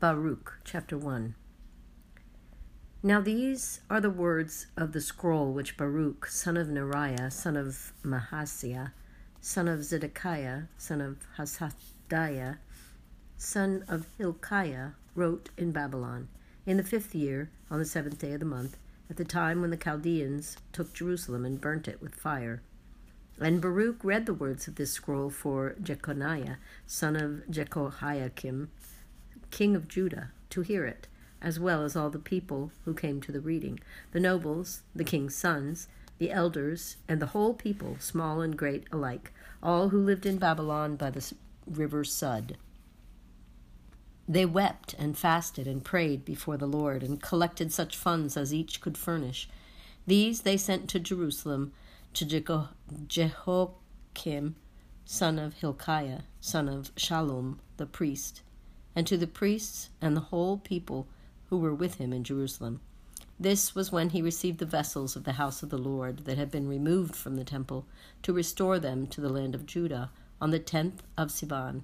Baruch, 0.00 0.60
Chapter 0.62 0.96
1. 0.96 1.34
Now 3.02 3.20
these 3.20 3.80
are 3.90 4.00
the 4.00 4.08
words 4.10 4.68
of 4.76 4.92
the 4.92 5.00
scroll 5.00 5.52
which 5.52 5.76
Baruch, 5.76 6.28
son 6.28 6.56
of 6.56 6.68
Neriah, 6.68 7.32
son 7.32 7.56
of 7.56 7.92
Mahasiah, 8.04 8.92
son 9.40 9.66
of 9.66 9.82
Zedekiah, 9.82 10.66
son 10.76 11.00
of 11.00 11.16
Hasadiah, 11.36 12.58
son 13.36 13.84
of 13.88 14.06
Hilkiah, 14.18 14.90
wrote 15.16 15.48
in 15.56 15.72
Babylon, 15.72 16.28
in 16.64 16.76
the 16.76 16.84
fifth 16.84 17.12
year, 17.12 17.50
on 17.68 17.80
the 17.80 17.84
seventh 17.84 18.20
day 18.20 18.34
of 18.34 18.40
the 18.40 18.46
month, 18.46 18.76
at 19.10 19.16
the 19.16 19.24
time 19.24 19.60
when 19.60 19.70
the 19.70 19.76
Chaldeans 19.76 20.58
took 20.70 20.94
Jerusalem 20.94 21.44
and 21.44 21.60
burnt 21.60 21.88
it 21.88 22.00
with 22.00 22.14
fire. 22.14 22.62
And 23.40 23.60
Baruch 23.60 24.04
read 24.04 24.26
the 24.26 24.34
words 24.34 24.68
of 24.68 24.76
this 24.76 24.92
scroll 24.92 25.28
for 25.28 25.74
Jeconiah, 25.82 26.58
son 26.86 27.16
of 27.16 27.50
Jehoiakim, 27.50 28.70
king 29.50 29.74
of 29.74 29.88
Judah, 29.88 30.30
to 30.50 30.62
hear 30.62 30.84
it, 30.84 31.06
as 31.40 31.60
well 31.60 31.84
as 31.84 31.94
all 31.96 32.10
the 32.10 32.18
people 32.18 32.72
who 32.84 32.94
came 32.94 33.20
to 33.20 33.32
the 33.32 33.40
reading, 33.40 33.80
the 34.12 34.20
nobles, 34.20 34.82
the 34.94 35.04
king's 35.04 35.34
sons, 35.34 35.88
the 36.18 36.30
elders, 36.30 36.96
and 37.06 37.22
the 37.22 37.26
whole 37.26 37.54
people, 37.54 37.96
small 38.00 38.40
and 38.40 38.56
great 38.56 38.84
alike, 38.90 39.32
all 39.62 39.90
who 39.90 39.98
lived 39.98 40.26
in 40.26 40.38
Babylon 40.38 40.96
by 40.96 41.10
the 41.10 41.32
river 41.66 42.04
Sud. 42.04 42.56
They 44.28 44.44
wept 44.44 44.94
and 44.98 45.16
fasted 45.16 45.66
and 45.66 45.84
prayed 45.84 46.24
before 46.24 46.56
the 46.56 46.66
Lord, 46.66 47.02
and 47.02 47.22
collected 47.22 47.72
such 47.72 47.96
funds 47.96 48.36
as 48.36 48.52
each 48.52 48.80
could 48.80 48.98
furnish. 48.98 49.48
These 50.06 50.42
they 50.42 50.56
sent 50.56 50.88
to 50.90 51.00
Jerusalem 51.00 51.72
to 52.14 52.24
Jehoiakim, 53.06 54.56
son 55.04 55.38
of 55.38 55.54
Hilkiah, 55.54 56.20
son 56.40 56.68
of 56.68 56.94
Shallum, 56.96 57.58
the 57.76 57.86
priest, 57.86 58.42
and 58.98 59.06
to 59.06 59.16
the 59.16 59.28
priests 59.28 59.90
and 60.02 60.16
the 60.16 60.32
whole 60.32 60.58
people 60.58 61.06
who 61.50 61.56
were 61.56 61.72
with 61.72 61.98
him 61.98 62.12
in 62.12 62.24
Jerusalem. 62.24 62.80
This 63.38 63.72
was 63.72 63.92
when 63.92 64.10
he 64.10 64.20
received 64.20 64.58
the 64.58 64.66
vessels 64.66 65.14
of 65.14 65.22
the 65.22 65.34
house 65.34 65.62
of 65.62 65.70
the 65.70 65.78
Lord 65.78 66.24
that 66.24 66.36
had 66.36 66.50
been 66.50 66.66
removed 66.66 67.14
from 67.14 67.36
the 67.36 67.44
temple 67.44 67.86
to 68.24 68.32
restore 68.32 68.80
them 68.80 69.06
to 69.06 69.20
the 69.20 69.28
land 69.28 69.54
of 69.54 69.66
Judah 69.66 70.10
on 70.40 70.50
the 70.50 70.58
tenth 70.58 71.04
of 71.16 71.28
Sivan. 71.28 71.82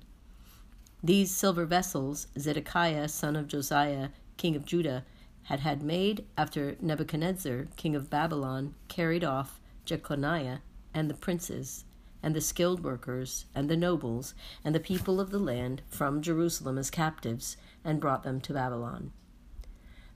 These 1.04 1.30
silver 1.30 1.64
vessels 1.64 2.26
Zedekiah, 2.36 3.06
son 3.06 3.36
of 3.36 3.46
Josiah, 3.46 4.08
king 4.36 4.56
of 4.56 4.66
Judah, 4.66 5.04
had 5.44 5.60
had 5.60 5.84
made 5.84 6.24
after 6.36 6.74
Nebuchadnezzar, 6.80 7.68
king 7.76 7.94
of 7.94 8.10
Babylon, 8.10 8.74
carried 8.88 9.22
off 9.22 9.60
Jeconiah 9.84 10.62
and 10.92 11.08
the 11.08 11.14
princes 11.14 11.84
and 12.24 12.34
the 12.34 12.40
skilled 12.40 12.82
workers 12.82 13.44
and 13.54 13.68
the 13.68 13.76
nobles 13.76 14.34
and 14.64 14.74
the 14.74 14.80
people 14.80 15.20
of 15.20 15.30
the 15.30 15.38
land 15.38 15.82
from 15.86 16.22
Jerusalem 16.22 16.78
as 16.78 16.88
captives 16.88 17.58
and 17.84 18.00
brought 18.00 18.22
them 18.22 18.40
to 18.40 18.54
Babylon. 18.54 19.12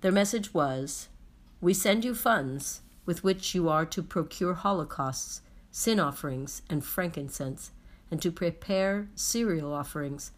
Their 0.00 0.10
message 0.10 0.54
was 0.54 1.08
We 1.60 1.74
send 1.74 2.06
you 2.06 2.14
funds 2.14 2.80
with 3.04 3.22
which 3.22 3.54
you 3.54 3.68
are 3.68 3.84
to 3.84 4.02
procure 4.02 4.54
holocausts, 4.54 5.42
sin 5.70 6.00
offerings, 6.00 6.62
and 6.70 6.82
frankincense, 6.82 7.72
and 8.10 8.22
to 8.22 8.32
prepare 8.32 9.08
cereal 9.14 9.74
offerings. 9.74 10.32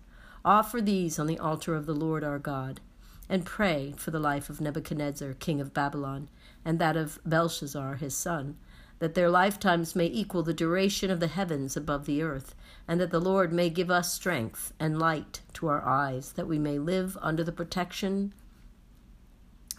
Offer 0.44 0.80
these 0.80 1.20
on 1.20 1.28
the 1.28 1.38
altar 1.38 1.76
of 1.76 1.86
the 1.86 1.94
Lord 1.94 2.24
our 2.24 2.40
God, 2.40 2.80
and 3.28 3.46
pray 3.46 3.94
for 3.96 4.10
the 4.10 4.18
life 4.18 4.50
of 4.50 4.60
Nebuchadnezzar, 4.60 5.34
king 5.34 5.60
of 5.60 5.72
Babylon, 5.72 6.30
and 6.64 6.80
that 6.80 6.96
of 6.96 7.20
Belshazzar 7.24 7.96
his 7.96 8.16
son 8.16 8.56
that 9.00 9.14
their 9.14 9.30
lifetimes 9.30 9.96
may 9.96 10.06
equal 10.06 10.42
the 10.42 10.54
duration 10.54 11.10
of 11.10 11.20
the 11.20 11.26
heavens 11.26 11.76
above 11.76 12.06
the 12.06 12.22
earth, 12.22 12.54
and 12.86 13.00
that 13.00 13.10
the 13.10 13.20
Lord 13.20 13.52
may 13.52 13.68
give 13.68 13.90
us 13.90 14.12
strength 14.12 14.72
and 14.78 14.98
light 14.98 15.40
to 15.54 15.68
our 15.68 15.82
eyes, 15.86 16.32
that 16.32 16.46
we 16.46 16.58
may 16.58 16.78
live 16.78 17.18
under 17.20 17.42
the 17.42 17.50
protection 17.50 18.32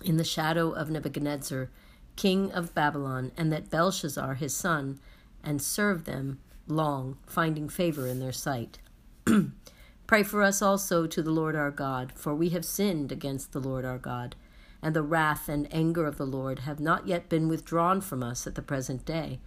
in 0.03 0.17
the 0.17 0.23
shadow 0.23 0.71
of 0.71 0.89
Nebuchadnezzar, 0.89 1.69
king 2.15 2.51
of 2.51 2.73
Babylon, 2.73 3.31
and 3.37 3.53
that 3.53 3.69
Belshazzar 3.69 4.35
his 4.35 4.55
son, 4.55 4.99
and 5.43 5.61
serve 5.61 6.05
them 6.05 6.39
long, 6.67 7.17
finding 7.27 7.69
favor 7.69 8.07
in 8.07 8.19
their 8.19 8.31
sight. 8.31 8.79
Pray 10.07 10.23
for 10.23 10.41
us 10.41 10.63
also 10.63 11.05
to 11.05 11.21
the 11.21 11.31
Lord 11.31 11.55
our 11.55 11.71
God, 11.71 12.11
for 12.15 12.33
we 12.33 12.49
have 12.49 12.65
sinned 12.65 13.11
against 13.11 13.51
the 13.51 13.59
Lord 13.59 13.85
our 13.85 13.99
God 13.99 14.35
and 14.81 14.95
the 14.95 15.03
wrath 15.03 15.47
and 15.47 15.67
anger 15.73 16.05
of 16.05 16.17
the 16.17 16.25
Lord 16.25 16.59
have 16.59 16.79
not 16.79 17.07
yet 17.07 17.29
been 17.29 17.47
withdrawn 17.47 18.01
from 18.01 18.23
us 18.23 18.47
at 18.47 18.55
the 18.55 18.61
present 18.61 19.05
day. 19.05 19.39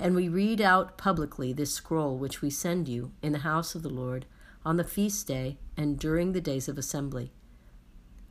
And 0.00 0.14
we 0.14 0.28
read 0.28 0.60
out 0.60 0.98
publicly 0.98 1.52
this 1.52 1.72
scroll 1.72 2.16
which 2.16 2.40
we 2.42 2.50
send 2.50 2.88
you 2.88 3.12
in 3.22 3.32
the 3.32 3.38
house 3.38 3.74
of 3.74 3.82
the 3.82 3.88
Lord 3.88 4.26
on 4.64 4.76
the 4.76 4.84
feast 4.84 5.26
day 5.26 5.58
and 5.76 5.98
during 5.98 6.32
the 6.32 6.40
days 6.40 6.68
of 6.68 6.78
assembly. 6.78 7.32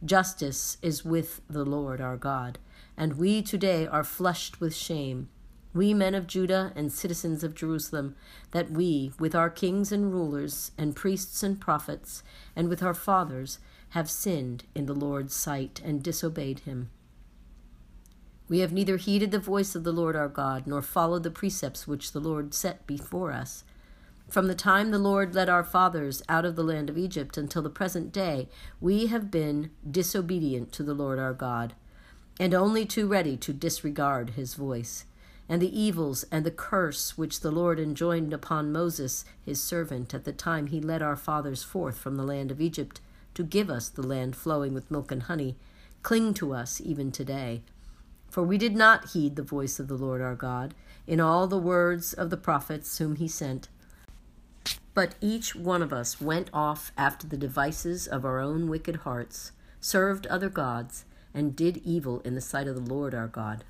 Justice 0.05 0.77
is 0.81 1.03
with 1.03 1.41
the 1.49 1.65
Lord 1.65 1.99
our 1.99 2.17
God, 2.17 2.59
and 2.95 3.17
we 3.17 3.41
today 3.41 3.87
are 3.87 4.03
flushed 4.03 4.61
with 4.61 4.75
shame, 4.75 5.29
we 5.73 5.93
men 5.93 6.15
of 6.15 6.27
Judah 6.27 6.73
and 6.75 6.91
citizens 6.91 7.43
of 7.43 7.53
Jerusalem, 7.53 8.15
that 8.51 8.71
we, 8.71 9.11
with 9.19 9.35
our 9.35 9.49
kings 9.49 9.91
and 9.91 10.11
rulers, 10.11 10.71
and 10.77 10.95
priests 10.95 11.43
and 11.43 11.59
prophets, 11.59 12.23
and 12.55 12.67
with 12.67 12.81
our 12.81 12.93
fathers, 12.93 13.59
have 13.89 14.09
sinned 14.09 14.65
in 14.75 14.85
the 14.85 14.93
Lord's 14.93 15.35
sight 15.35 15.81
and 15.83 16.03
disobeyed 16.03 16.59
him. 16.59 16.89
We 18.49 18.59
have 18.59 18.71
neither 18.71 18.97
heeded 18.97 19.31
the 19.31 19.39
voice 19.39 19.75
of 19.75 19.83
the 19.83 19.91
Lord 19.91 20.15
our 20.15 20.29
God, 20.29 20.67
nor 20.67 20.81
followed 20.81 21.23
the 21.23 21.31
precepts 21.31 21.87
which 21.87 22.11
the 22.11 22.19
Lord 22.19 22.53
set 22.53 22.87
before 22.87 23.31
us. 23.31 23.63
From 24.29 24.47
the 24.47 24.55
time 24.55 24.91
the 24.91 24.99
Lord 24.99 25.35
led 25.35 25.49
our 25.49 25.63
fathers 25.63 26.21
out 26.27 26.45
of 26.45 26.55
the 26.55 26.63
land 26.63 26.89
of 26.89 26.97
Egypt 26.97 27.37
until 27.37 27.61
the 27.61 27.69
present 27.69 28.11
day, 28.11 28.49
we 28.81 29.07
have 29.07 29.31
been 29.31 29.71
disobedient 29.89 30.71
to 30.73 30.83
the 30.83 30.93
Lord 30.93 31.17
our 31.17 31.33
God, 31.33 31.73
and 32.39 32.53
only 32.53 32.85
too 32.85 33.07
ready 33.07 33.37
to 33.37 33.53
disregard 33.53 34.31
his 34.31 34.53
voice. 34.53 35.05
And 35.49 35.61
the 35.61 35.79
evils 35.79 36.25
and 36.29 36.45
the 36.45 36.51
curse 36.51 37.17
which 37.17 37.39
the 37.39 37.51
Lord 37.51 37.79
enjoined 37.79 38.33
upon 38.33 38.73
Moses, 38.73 39.23
his 39.41 39.63
servant, 39.63 40.13
at 40.13 40.25
the 40.25 40.33
time 40.33 40.67
he 40.67 40.81
led 40.81 41.01
our 41.01 41.15
fathers 41.15 41.63
forth 41.63 41.97
from 41.97 42.17
the 42.17 42.25
land 42.25 42.51
of 42.51 42.59
Egypt, 42.59 42.99
to 43.37 43.43
give 43.43 43.69
us 43.69 43.87
the 43.87 44.01
land 44.01 44.35
flowing 44.35 44.73
with 44.73 44.89
milk 44.89 45.11
and 45.11 45.21
honey, 45.21 45.55
cling 46.01 46.33
to 46.33 46.55
us 46.55 46.81
even 46.83 47.11
today. 47.11 47.61
For 48.31 48.41
we 48.41 48.57
did 48.57 48.75
not 48.75 49.11
heed 49.11 49.35
the 49.35 49.43
voice 49.43 49.79
of 49.79 49.87
the 49.87 49.95
Lord 49.95 50.21
our 50.21 50.33
God 50.33 50.73
in 51.05 51.19
all 51.19 51.45
the 51.45 51.59
words 51.59 52.13
of 52.13 52.31
the 52.31 52.35
prophets 52.35 52.97
whom 52.97 53.15
he 53.15 53.27
sent. 53.27 53.69
But 54.95 55.13
each 55.21 55.55
one 55.55 55.83
of 55.83 55.93
us 55.93 56.19
went 56.19 56.49
off 56.51 56.91
after 56.97 57.27
the 57.27 57.37
devices 57.37 58.07
of 58.07 58.25
our 58.25 58.39
own 58.39 58.67
wicked 58.67 58.95
hearts, 58.97 59.51
served 59.79 60.25
other 60.25 60.49
gods, 60.49 61.05
and 61.31 61.55
did 61.55 61.77
evil 61.85 62.21
in 62.21 62.33
the 62.33 62.41
sight 62.41 62.67
of 62.67 62.73
the 62.73 62.91
Lord 62.91 63.13
our 63.13 63.27
God. 63.27 63.63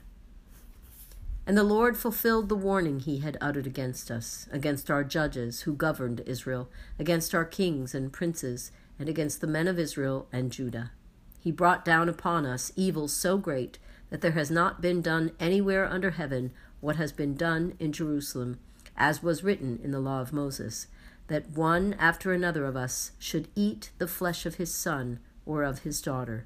And 1.45 1.57
the 1.57 1.63
Lord 1.66 1.97
fulfilled 1.97 2.47
the 2.47 2.55
warning 2.55 3.01
he 3.01 3.17
had 3.17 3.38
uttered 3.41 3.67
against 3.67 4.09
us, 4.11 4.47
against 4.49 4.89
our 4.89 5.03
judges 5.03 5.61
who 5.61 5.73
governed 5.73 6.22
Israel, 6.25 6.69
against 6.97 7.35
our 7.35 7.44
kings 7.44 7.94
and 7.94 8.13
princes, 8.13 8.72
and 9.00 9.08
against 9.09 9.41
the 9.41 9.47
men 9.47 9.68
of 9.68 9.80
Israel 9.80 10.28
and 10.31 10.52
Judah. 10.52 10.91
He 11.40 11.52
brought 11.52 11.85
down 11.85 12.09
upon 12.09 12.46
us 12.46 12.72
evil 12.75 13.08
so 13.08 13.38
great 13.38 13.80
that 14.09 14.22
there 14.22 14.31
has 14.31 14.52
not 14.52 14.81
been 14.81 15.02
done 15.02 15.31
anywhere 15.40 15.85
under 15.85 16.12
heaven 16.12 16.52
what 16.80 16.96
has 16.96 17.12
been 17.12 17.35
done 17.35 17.74
in 17.80 17.91
Jerusalem, 17.91 18.59
as 18.96 19.24
was 19.24 19.44
written 19.44 19.80
in 19.84 19.91
the 19.91 20.00
law 20.00 20.22
of 20.22 20.34
Moses, 20.34 20.88
that 21.28 21.50
one 21.50 21.94
after 22.00 22.31
another 22.31 22.66
of 22.66 22.75
us 22.75 23.12
should 23.19 23.50
eat 23.56 23.91
the 23.97 24.08
flesh 24.08 24.46
of 24.46 24.56
his 24.56 24.74
son 24.74 25.19
or 25.46 25.64
of 25.64 25.79
his 25.79 26.02
daughter. 26.02 26.46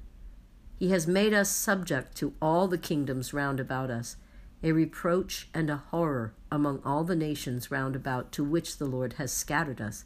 He 0.78 0.90
has 0.90 1.06
made 1.06 1.32
us 1.32 1.48
subject 1.48 2.16
to 2.16 2.34
all 2.42 2.66
the 2.66 2.78
kingdoms 2.78 3.32
round 3.32 3.60
about 3.60 3.90
us, 3.90 4.16
a 4.62 4.72
reproach 4.72 5.48
and 5.54 5.70
a 5.70 5.76
horror 5.76 6.34
among 6.50 6.80
all 6.84 7.04
the 7.04 7.16
nations 7.16 7.70
round 7.70 7.94
about 7.96 8.32
to 8.32 8.44
which 8.44 8.78
the 8.78 8.86
Lord 8.86 9.14
has 9.14 9.32
scattered 9.32 9.80
us. 9.80 10.04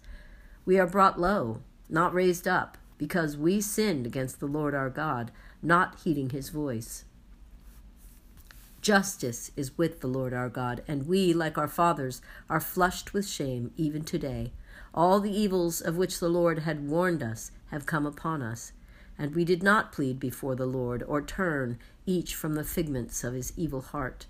We 0.64 0.78
are 0.78 0.86
brought 0.86 1.20
low 1.20 1.60
not 1.88 2.14
raised 2.14 2.48
up, 2.48 2.78
because 2.98 3.36
we 3.36 3.60
sinned 3.60 4.06
against 4.06 4.40
the 4.40 4.46
Lord 4.46 4.74
our 4.74 4.90
God, 4.90 5.30
not 5.62 6.00
heeding 6.02 6.30
his 6.30 6.48
voice. 6.48 7.04
Justice 8.80 9.50
is 9.56 9.76
with 9.76 10.00
the 10.00 10.06
Lord 10.06 10.32
our 10.32 10.48
God, 10.48 10.82
and 10.86 11.08
we, 11.08 11.32
like 11.32 11.58
our 11.58 11.68
fathers, 11.68 12.22
are 12.48 12.60
flushed 12.60 13.12
with 13.12 13.26
shame 13.26 13.72
even 13.76 14.04
today. 14.04 14.52
All 14.94 15.20
the 15.20 15.36
evils 15.36 15.80
of 15.80 15.96
which 15.96 16.20
the 16.20 16.28
Lord 16.28 16.60
had 16.60 16.88
warned 16.88 17.22
us 17.22 17.50
have 17.70 17.84
come 17.84 18.06
upon 18.06 18.42
us, 18.42 18.72
and 19.18 19.34
we 19.34 19.44
did 19.44 19.62
not 19.62 19.92
plead 19.92 20.20
before 20.20 20.54
the 20.54 20.66
Lord, 20.66 21.02
or 21.02 21.20
turn 21.20 21.78
each 22.06 22.34
from 22.34 22.54
the 22.54 22.64
figments 22.64 23.24
of 23.24 23.34
his 23.34 23.52
evil 23.56 23.80
heart. 23.80 24.26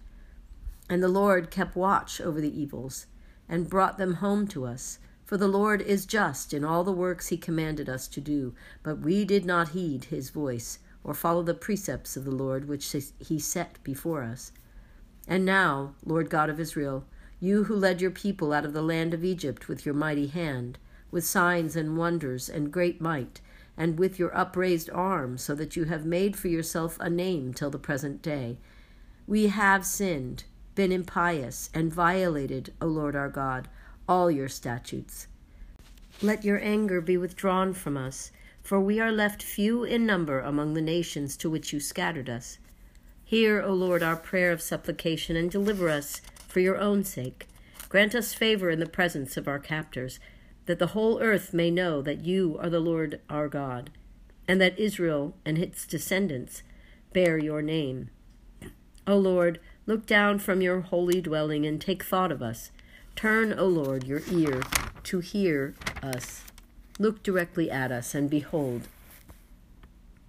And 0.89 1.03
the 1.03 1.09
Lord 1.09 1.51
kept 1.51 1.77
watch 1.77 2.21
over 2.21 2.41
the 2.41 2.61
evils, 2.61 3.07
and 3.49 3.69
brought 3.69 3.99
them 3.99 4.15
home 4.15 4.49
to 4.49 4.65
us 4.65 4.99
for 5.27 5.37
the 5.37 5.49
Lord 5.49 5.83
is 5.83 6.07
just 6.07 6.55
in 6.55 6.65
all 6.65 6.85
the 6.85 6.93
works 6.93 7.29
he 7.29 7.37
commanded 7.37 7.89
us 7.89 8.07
to 8.07 8.21
do, 8.21 8.55
but 8.85 9.01
we 9.01 9.25
did 9.25 9.45
not 9.45 9.71
heed 9.71 10.05
his 10.05 10.31
voice, 10.31 10.79
or 11.03 11.15
follow 11.15 11.43
the 11.43 11.53
precepts 11.53 12.17
of 12.17 12.25
the 12.25 12.31
Lord 12.31 12.69
which 12.69 12.95
he 13.19 13.39
set 13.39 13.83
before 13.83 14.23
us. 14.23 14.53
And 15.27 15.45
now, 15.45 15.95
Lord 16.05 16.31
God 16.31 16.49
of 16.49 16.61
Israel, 16.61 17.05
you 17.41 17.65
who 17.65 17.75
led 17.75 18.01
your 18.01 18.13
people 18.13 18.53
out 18.53 18.65
of 18.65 18.73
the 18.73 18.83
land 18.83 19.13
of 19.13 19.25
Egypt 19.25 19.67
with 19.67 19.85
your 19.85 19.97
mighty 19.97 20.29
hand, 20.29 20.79
with 21.11 21.27
signs 21.27 21.75
and 21.75 21.97
wonders 21.97 22.49
and 22.49 22.73
great 22.73 23.01
might, 23.01 23.41
and 23.77 23.99
with 23.99 24.21
your 24.21 24.35
upraised 24.37 24.89
arm, 24.91 25.37
so 25.37 25.57
that 25.57 25.75
you 25.75 25.85
have 25.85 26.07
made 26.07 26.37
for 26.37 26.49
yourself 26.49 26.97
a 27.01 27.11
name 27.11 27.53
till 27.53 27.71
the 27.71 27.79
present 27.79 28.23
day. 28.23 28.59
We 29.27 29.49
have 29.49 29.85
sinned, 29.85 30.45
been 30.77 30.93
impious, 30.93 31.69
and 31.75 31.93
violated, 31.93 32.73
O 32.81 32.87
Lord 32.87 33.17
our 33.17 33.29
God, 33.29 33.69
all 34.09 34.31
your 34.31 34.49
statutes. 34.49 35.27
Let 36.23 36.45
your 36.45 36.61
anger 36.63 37.01
be 37.01 37.17
withdrawn 37.17 37.73
from 37.73 37.97
us, 37.97 38.33
for 38.63 38.81
we 38.81 38.99
are 39.01 39.13
left 39.13 39.43
few 39.43 39.85
in 39.85 40.07
number 40.07 40.41
among 40.41 40.75
the 40.75 40.81
nations 40.81 41.37
to 41.39 41.51
which 41.51 41.73
you 41.73 41.81
scattered 41.81 42.29
us. 42.29 42.59
Hear, 43.25 43.61
O 43.61 43.73
Lord, 43.73 44.03
our 44.03 44.17
prayer 44.17 44.53
of 44.53 44.63
supplication, 44.63 45.37
and 45.37 45.51
deliver 45.51 45.89
us 45.89 46.21
for 46.49 46.61
your 46.61 46.79
own 46.79 47.05
sake. 47.05 47.47
Grant 47.89 48.15
us 48.15 48.35
favor 48.35 48.71
in 48.71 48.81
the 48.81 48.87
presence 48.87 49.37
of 49.37 49.47
our 49.47 49.59
captors 49.59 50.19
that 50.67 50.79
the 50.79 50.89
whole 50.89 51.21
earth 51.21 51.53
may 51.53 51.71
know 51.71 52.03
that 52.03 52.25
you 52.25 52.59
are 52.61 52.71
the 52.71 52.81
Lord 52.81 53.21
our 53.31 53.49
God, 53.49 53.91
and 54.49 54.61
that 54.61 54.79
Israel 54.79 55.37
and 55.45 55.59
its 55.59 55.87
descendants 55.87 56.63
bear 57.13 57.39
your 57.39 57.63
name. 57.63 58.11
O 59.07 59.17
Lord, 59.17 59.61
look 59.87 60.07
down 60.07 60.39
from 60.39 60.61
your 60.61 60.81
holy 60.81 61.21
dwelling 61.21 61.65
and 61.65 61.81
take 61.81 62.05
thought 62.05 62.33
of 62.33 62.43
us. 62.43 62.71
Turn, 63.17 63.59
O 63.59 63.67
Lord, 63.67 64.05
your 64.05 64.21
ear 64.31 64.63
to 65.05 65.21
hear 65.21 65.75
us. 66.03 66.45
Look 66.99 67.23
directly 67.23 67.71
at 67.71 67.91
us, 67.91 68.15
and 68.15 68.29
behold. 68.29 68.89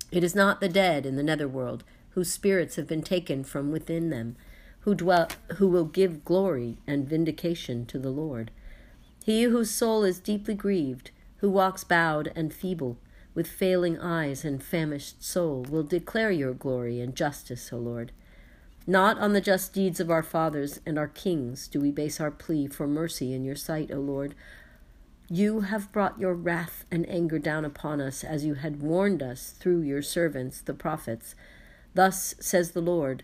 It 0.10 0.24
is 0.24 0.34
not 0.34 0.62
the 0.62 0.70
dead 0.70 1.06
in 1.06 1.18
the 1.18 1.24
netherworld, 1.24 1.84
whose 2.12 2.32
spirits 2.32 2.78
have 2.78 2.88
been 2.88 3.04
taken 3.04 3.44
from 3.44 3.74
within 3.74 4.10
them, 4.10 4.38
who 4.80 4.96
dwell 4.96 5.28
who 5.58 5.68
will 5.68 5.84
give 5.84 6.24
glory 6.24 6.78
and 6.88 7.10
vindication 7.10 7.86
to 7.88 8.00
the 8.00 8.10
Lord. 8.10 8.52
He 9.26 9.44
whose 9.44 9.70
soul 9.70 10.06
is 10.06 10.20
deeply 10.20 10.56
grieved, 10.56 11.12
who 11.40 11.50
walks 11.50 11.84
bowed 11.84 12.32
and 12.38 12.54
feeble, 12.54 12.98
with 13.36 13.48
failing 13.48 14.00
eyes 14.00 14.46
and 14.46 14.64
famished 14.64 15.22
soul, 15.22 15.66
will 15.70 15.84
declare 15.84 16.32
your 16.32 16.54
glory 16.54 17.02
and 17.02 17.14
justice, 17.14 17.74
O 17.74 17.78
Lord. 17.78 18.14
Not 18.90 19.20
on 19.20 19.34
the 19.34 19.42
just 19.42 19.74
deeds 19.74 20.00
of 20.00 20.10
our 20.10 20.24
fathers 20.24 20.80
and 20.86 20.98
our 20.98 21.10
kings 21.10 21.68
do 21.68 21.82
we 21.82 21.92
base 21.92 22.22
our 22.22 22.32
plea 22.32 22.68
for 22.68 22.88
mercy 22.88 23.34
in 23.34 23.44
your 23.44 23.56
sight, 23.56 23.92
O 23.92 24.00
Lord. 24.00 24.34
You 25.30 25.60
have 25.60 25.92
brought 25.92 26.22
your 26.22 26.34
wrath 26.34 26.86
and 26.90 27.08
anger 27.10 27.38
down 27.38 27.66
upon 27.66 28.00
us 28.00 28.24
as 28.24 28.46
you 28.46 28.54
had 28.54 28.82
warned 28.82 29.22
us 29.22 29.50
through 29.50 29.82
your 29.82 30.02
servants, 30.02 30.62
the 30.62 30.74
prophets. 30.74 31.36
Thus 31.94 32.34
says 32.40 32.72
the 32.72 32.82
Lord 32.82 33.24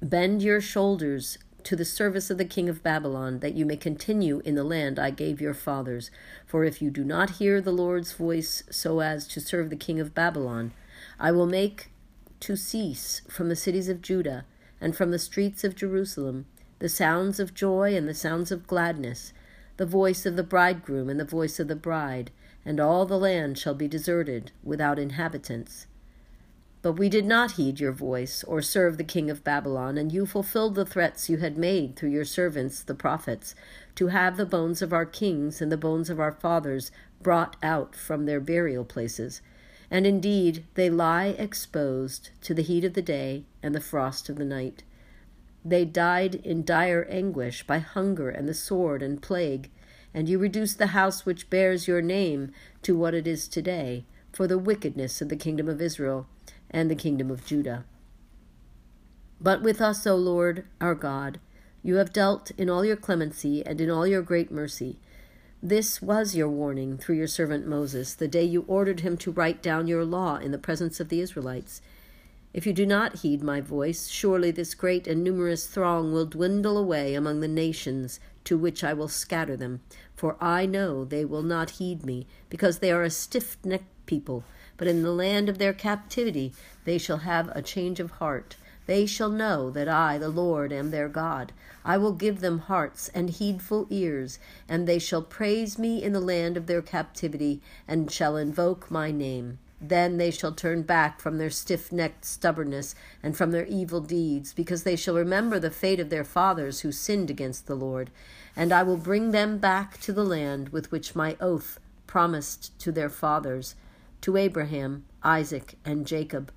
Bend 0.00 0.42
your 0.42 0.62
shoulders 0.62 1.36
to 1.64 1.76
the 1.76 1.84
service 1.84 2.30
of 2.30 2.38
the 2.38 2.46
king 2.46 2.70
of 2.70 2.82
Babylon, 2.82 3.40
that 3.40 3.54
you 3.54 3.66
may 3.66 3.76
continue 3.76 4.40
in 4.46 4.54
the 4.54 4.64
land 4.64 4.98
I 4.98 5.10
gave 5.10 5.38
your 5.38 5.52
fathers. 5.52 6.10
For 6.46 6.64
if 6.64 6.80
you 6.80 6.90
do 6.90 7.04
not 7.04 7.32
hear 7.32 7.60
the 7.60 7.72
Lord's 7.72 8.14
voice 8.14 8.62
so 8.70 9.00
as 9.00 9.28
to 9.28 9.40
serve 9.40 9.68
the 9.68 9.76
king 9.76 10.00
of 10.00 10.14
Babylon, 10.14 10.72
I 11.20 11.30
will 11.32 11.46
make 11.46 11.90
to 12.40 12.56
cease 12.56 13.22
from 13.28 13.48
the 13.48 13.56
cities 13.56 13.88
of 13.88 14.02
Judah 14.02 14.44
and 14.80 14.96
from 14.96 15.10
the 15.10 15.18
streets 15.18 15.64
of 15.64 15.74
Jerusalem 15.74 16.46
the 16.78 16.88
sounds 16.88 17.40
of 17.40 17.54
joy 17.54 17.96
and 17.96 18.08
the 18.08 18.14
sounds 18.14 18.52
of 18.52 18.66
gladness, 18.66 19.32
the 19.76 19.86
voice 19.86 20.24
of 20.24 20.36
the 20.36 20.44
bridegroom 20.44 21.08
and 21.08 21.18
the 21.18 21.24
voice 21.24 21.58
of 21.58 21.68
the 21.68 21.76
bride, 21.76 22.30
and 22.64 22.78
all 22.78 23.04
the 23.04 23.18
land 23.18 23.58
shall 23.58 23.74
be 23.74 23.88
deserted 23.88 24.52
without 24.62 24.98
inhabitants. 24.98 25.86
But 26.80 26.92
we 26.92 27.08
did 27.08 27.24
not 27.24 27.52
heed 27.52 27.80
your 27.80 27.90
voice 27.92 28.44
or 28.44 28.62
serve 28.62 28.96
the 28.96 29.04
king 29.04 29.28
of 29.30 29.42
Babylon, 29.42 29.98
and 29.98 30.12
you 30.12 30.26
fulfilled 30.26 30.76
the 30.76 30.86
threats 30.86 31.28
you 31.28 31.38
had 31.38 31.58
made 31.58 31.96
through 31.96 32.10
your 32.10 32.24
servants, 32.24 32.82
the 32.82 32.94
prophets, 32.94 33.56
to 33.96 34.08
have 34.08 34.36
the 34.36 34.46
bones 34.46 34.80
of 34.80 34.92
our 34.92 35.06
kings 35.06 35.60
and 35.60 35.72
the 35.72 35.76
bones 35.76 36.08
of 36.08 36.20
our 36.20 36.30
fathers 36.30 36.92
brought 37.20 37.56
out 37.64 37.96
from 37.96 38.26
their 38.26 38.40
burial 38.40 38.84
places. 38.84 39.40
And 39.90 40.06
indeed, 40.06 40.64
they 40.74 40.90
lie 40.90 41.28
exposed 41.38 42.30
to 42.42 42.54
the 42.54 42.62
heat 42.62 42.84
of 42.84 42.94
the 42.94 43.02
day 43.02 43.44
and 43.62 43.74
the 43.74 43.80
frost 43.80 44.28
of 44.28 44.36
the 44.36 44.44
night. 44.44 44.82
They 45.64 45.84
died 45.84 46.36
in 46.36 46.64
dire 46.64 47.06
anguish 47.10 47.66
by 47.66 47.78
hunger 47.78 48.30
and 48.30 48.48
the 48.48 48.54
sword 48.54 49.02
and 49.02 49.20
plague, 49.20 49.70
and 50.14 50.28
you 50.28 50.38
reduced 50.38 50.78
the 50.78 50.88
house 50.88 51.24
which 51.24 51.50
bears 51.50 51.88
your 51.88 52.02
name 52.02 52.52
to 52.82 52.96
what 52.96 53.14
it 53.14 53.26
is 53.26 53.48
today, 53.48 54.04
for 54.32 54.46
the 54.46 54.58
wickedness 54.58 55.20
of 55.20 55.28
the 55.28 55.36
kingdom 55.36 55.68
of 55.68 55.80
Israel 55.80 56.26
and 56.70 56.90
the 56.90 56.94
kingdom 56.94 57.30
of 57.30 57.44
Judah. 57.44 57.84
But 59.40 59.62
with 59.62 59.80
us, 59.80 60.06
O 60.06 60.16
Lord 60.16 60.64
our 60.80 60.94
God, 60.94 61.40
you 61.82 61.96
have 61.96 62.12
dealt 62.12 62.50
in 62.52 62.68
all 62.68 62.84
your 62.84 62.96
clemency 62.96 63.64
and 63.64 63.80
in 63.80 63.90
all 63.90 64.06
your 64.06 64.22
great 64.22 64.50
mercy. 64.50 64.98
This 65.62 66.00
was 66.00 66.36
your 66.36 66.48
warning 66.48 66.98
through 66.98 67.16
your 67.16 67.26
servant 67.26 67.66
Moses, 67.66 68.14
the 68.14 68.28
day 68.28 68.44
you 68.44 68.64
ordered 68.68 69.00
him 69.00 69.16
to 69.18 69.32
write 69.32 69.62
down 69.62 69.86
your 69.86 70.04
law 70.04 70.36
in 70.36 70.52
the 70.52 70.58
presence 70.58 71.00
of 71.00 71.08
the 71.08 71.20
Israelites. 71.20 71.80
If 72.54 72.66
you 72.66 72.72
do 72.72 72.86
not 72.86 73.18
heed 73.18 73.42
my 73.42 73.60
voice, 73.60 74.08
surely 74.08 74.50
this 74.50 74.74
great 74.74 75.06
and 75.06 75.22
numerous 75.22 75.66
throng 75.66 76.12
will 76.12 76.26
dwindle 76.26 76.78
away 76.78 77.14
among 77.14 77.40
the 77.40 77.48
nations 77.48 78.20
to 78.44 78.56
which 78.56 78.84
I 78.84 78.92
will 78.92 79.08
scatter 79.08 79.56
them. 79.56 79.80
For 80.14 80.36
I 80.40 80.64
know 80.64 81.04
they 81.04 81.24
will 81.24 81.42
not 81.42 81.70
heed 81.70 82.06
me, 82.06 82.26
because 82.48 82.78
they 82.78 82.92
are 82.92 83.02
a 83.02 83.10
stiff 83.10 83.56
necked 83.64 84.06
people 84.06 84.44
but 84.78 84.88
in 84.88 85.02
the 85.02 85.12
land 85.12 85.50
of 85.50 85.58
their 85.58 85.74
captivity 85.74 86.54
they 86.84 86.96
shall 86.96 87.18
have 87.18 87.48
a 87.48 87.60
change 87.60 88.00
of 88.00 88.12
heart. 88.12 88.56
They 88.88 89.04
shall 89.04 89.28
know 89.28 89.68
that 89.72 89.86
I, 89.86 90.16
the 90.16 90.30
Lord, 90.30 90.72
am 90.72 90.92
their 90.92 91.10
God. 91.10 91.52
I 91.84 91.98
will 91.98 92.14
give 92.14 92.40
them 92.40 92.60
hearts 92.60 93.10
and 93.10 93.28
heedful 93.28 93.86
ears, 93.90 94.38
and 94.66 94.88
they 94.88 94.98
shall 94.98 95.20
praise 95.20 95.78
me 95.78 96.02
in 96.02 96.14
the 96.14 96.20
land 96.20 96.56
of 96.56 96.66
their 96.66 96.80
captivity, 96.80 97.60
and 97.86 98.10
shall 98.10 98.38
invoke 98.38 98.90
my 98.90 99.10
name. 99.10 99.58
Then 99.78 100.16
they 100.16 100.30
shall 100.30 100.52
turn 100.52 100.84
back 100.84 101.20
from 101.20 101.36
their 101.36 101.50
stiff 101.50 101.92
necked 101.92 102.24
stubbornness 102.24 102.94
and 103.22 103.36
from 103.36 103.50
their 103.50 103.66
evil 103.66 104.00
deeds, 104.00 104.54
because 104.54 104.84
they 104.84 104.96
shall 104.96 105.16
remember 105.16 105.58
the 105.58 105.70
fate 105.70 106.00
of 106.00 106.08
their 106.08 106.24
fathers 106.24 106.80
who 106.80 106.90
sinned 106.90 107.28
against 107.28 107.66
the 107.66 107.76
Lord. 107.76 108.10
And 108.56 108.72
I 108.72 108.84
will 108.84 108.96
bring 108.96 109.32
them 109.32 109.58
back 109.58 110.00
to 110.00 110.14
the 110.14 110.24
land 110.24 110.70
with 110.70 110.90
which 110.90 111.14
my 111.14 111.36
oath 111.42 111.78
promised 112.06 112.78
to 112.78 112.90
their 112.90 113.10
fathers 113.10 113.74
to 114.22 114.38
Abraham, 114.38 115.04
Isaac, 115.22 115.74
and 115.84 116.06
Jacob, 116.06 116.50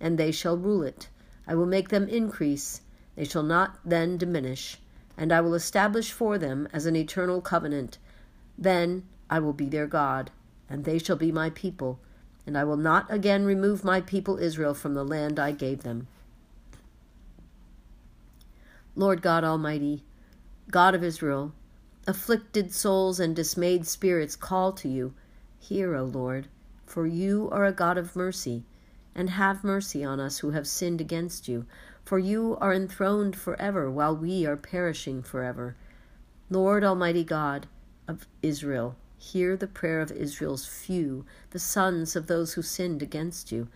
and 0.00 0.16
they 0.16 0.30
shall 0.30 0.56
rule 0.56 0.84
it. 0.84 1.08
I 1.46 1.54
will 1.54 1.66
make 1.66 1.88
them 1.88 2.08
increase, 2.08 2.80
they 3.16 3.24
shall 3.24 3.42
not 3.42 3.78
then 3.84 4.16
diminish, 4.16 4.78
and 5.16 5.32
I 5.32 5.40
will 5.40 5.54
establish 5.54 6.12
for 6.12 6.38
them 6.38 6.68
as 6.72 6.86
an 6.86 6.96
eternal 6.96 7.40
covenant. 7.40 7.98
Then 8.56 9.04
I 9.28 9.38
will 9.38 9.52
be 9.52 9.68
their 9.68 9.86
God, 9.86 10.30
and 10.68 10.84
they 10.84 10.98
shall 10.98 11.16
be 11.16 11.32
my 11.32 11.50
people, 11.50 11.98
and 12.46 12.56
I 12.56 12.64
will 12.64 12.76
not 12.76 13.12
again 13.12 13.44
remove 13.44 13.84
my 13.84 14.00
people 14.00 14.38
Israel 14.38 14.74
from 14.74 14.94
the 14.94 15.04
land 15.04 15.38
I 15.38 15.52
gave 15.52 15.82
them. 15.82 16.08
Lord 18.94 19.22
God 19.22 19.44
Almighty, 19.44 20.04
God 20.70 20.94
of 20.94 21.02
Israel, 21.02 21.52
afflicted 22.06 22.72
souls 22.72 23.18
and 23.18 23.34
dismayed 23.34 23.86
spirits 23.86 24.36
call 24.36 24.72
to 24.72 24.88
you. 24.88 25.14
Hear, 25.58 25.94
O 25.94 26.04
Lord 26.04 26.48
for 26.92 27.06
you 27.06 27.48
are 27.50 27.64
a 27.64 27.72
God 27.72 27.96
of 27.96 28.14
mercy, 28.14 28.64
and 29.14 29.30
have 29.30 29.64
mercy 29.64 30.02
on 30.04 30.20
us 30.20 30.38
who 30.38 30.50
have 30.50 30.66
sinned 30.66 31.00
against 31.00 31.48
you. 31.48 31.66
For 32.04 32.18
you 32.18 32.56
are 32.60 32.72
enthroned 32.72 33.36
forever, 33.36 33.90
while 33.90 34.16
we 34.16 34.44
are 34.46 34.56
perishing 34.56 35.22
forever. 35.22 35.76
Lord 36.50 36.84
Almighty 36.84 37.24
God 37.24 37.66
of 38.08 38.26
Israel, 38.42 38.96
hear 39.16 39.56
the 39.56 39.66
prayer 39.66 40.00
of 40.00 40.10
Israel's 40.10 40.66
few, 40.66 41.24
the 41.50 41.58
sons 41.58 42.16
of 42.16 42.26
those 42.26 42.54
who 42.54 42.62
sinned 42.62 43.02
against 43.02 43.52
you. 43.52 43.68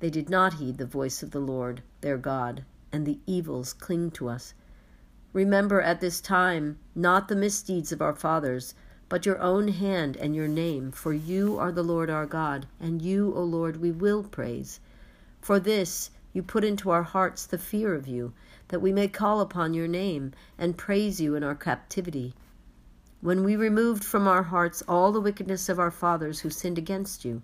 They 0.00 0.10
did 0.10 0.30
not 0.30 0.54
heed 0.54 0.78
the 0.78 0.86
voice 0.86 1.22
of 1.22 1.32
the 1.32 1.40
Lord, 1.40 1.82
their 2.00 2.16
God, 2.16 2.64
and 2.90 3.04
the 3.04 3.18
evils 3.26 3.72
cling 3.72 4.10
to 4.12 4.28
us. 4.28 4.54
Remember 5.32 5.82
at 5.82 6.00
this 6.00 6.20
time 6.20 6.78
not 6.94 7.28
the 7.28 7.36
misdeeds 7.36 7.92
of 7.92 8.00
our 8.00 8.14
fathers, 8.14 8.74
but 9.08 9.24
your 9.24 9.38
own 9.40 9.68
hand 9.68 10.16
and 10.16 10.36
your 10.36 10.48
name, 10.48 10.92
for 10.92 11.12
you 11.14 11.58
are 11.58 11.72
the 11.72 11.82
Lord 11.82 12.10
our 12.10 12.26
God, 12.26 12.66
and 12.78 13.00
you, 13.00 13.32
O 13.34 13.42
Lord, 13.42 13.78
we 13.78 13.90
will 13.90 14.22
praise. 14.22 14.80
For 15.40 15.58
this 15.58 16.10
you 16.34 16.42
put 16.42 16.62
into 16.62 16.90
our 16.90 17.04
hearts 17.04 17.46
the 17.46 17.56
fear 17.56 17.94
of 17.94 18.06
you, 18.06 18.34
that 18.68 18.82
we 18.82 18.92
may 18.92 19.08
call 19.08 19.40
upon 19.40 19.72
your 19.72 19.88
name 19.88 20.32
and 20.58 20.76
praise 20.76 21.20
you 21.20 21.34
in 21.34 21.42
our 21.42 21.54
captivity. 21.54 22.34
When 23.20 23.44
we 23.44 23.56
removed 23.56 24.04
from 24.04 24.28
our 24.28 24.42
hearts 24.42 24.82
all 24.86 25.10
the 25.10 25.20
wickedness 25.20 25.68
of 25.68 25.78
our 25.78 25.90
fathers 25.90 26.40
who 26.40 26.50
sinned 26.50 26.76
against 26.76 27.24
you, 27.24 27.42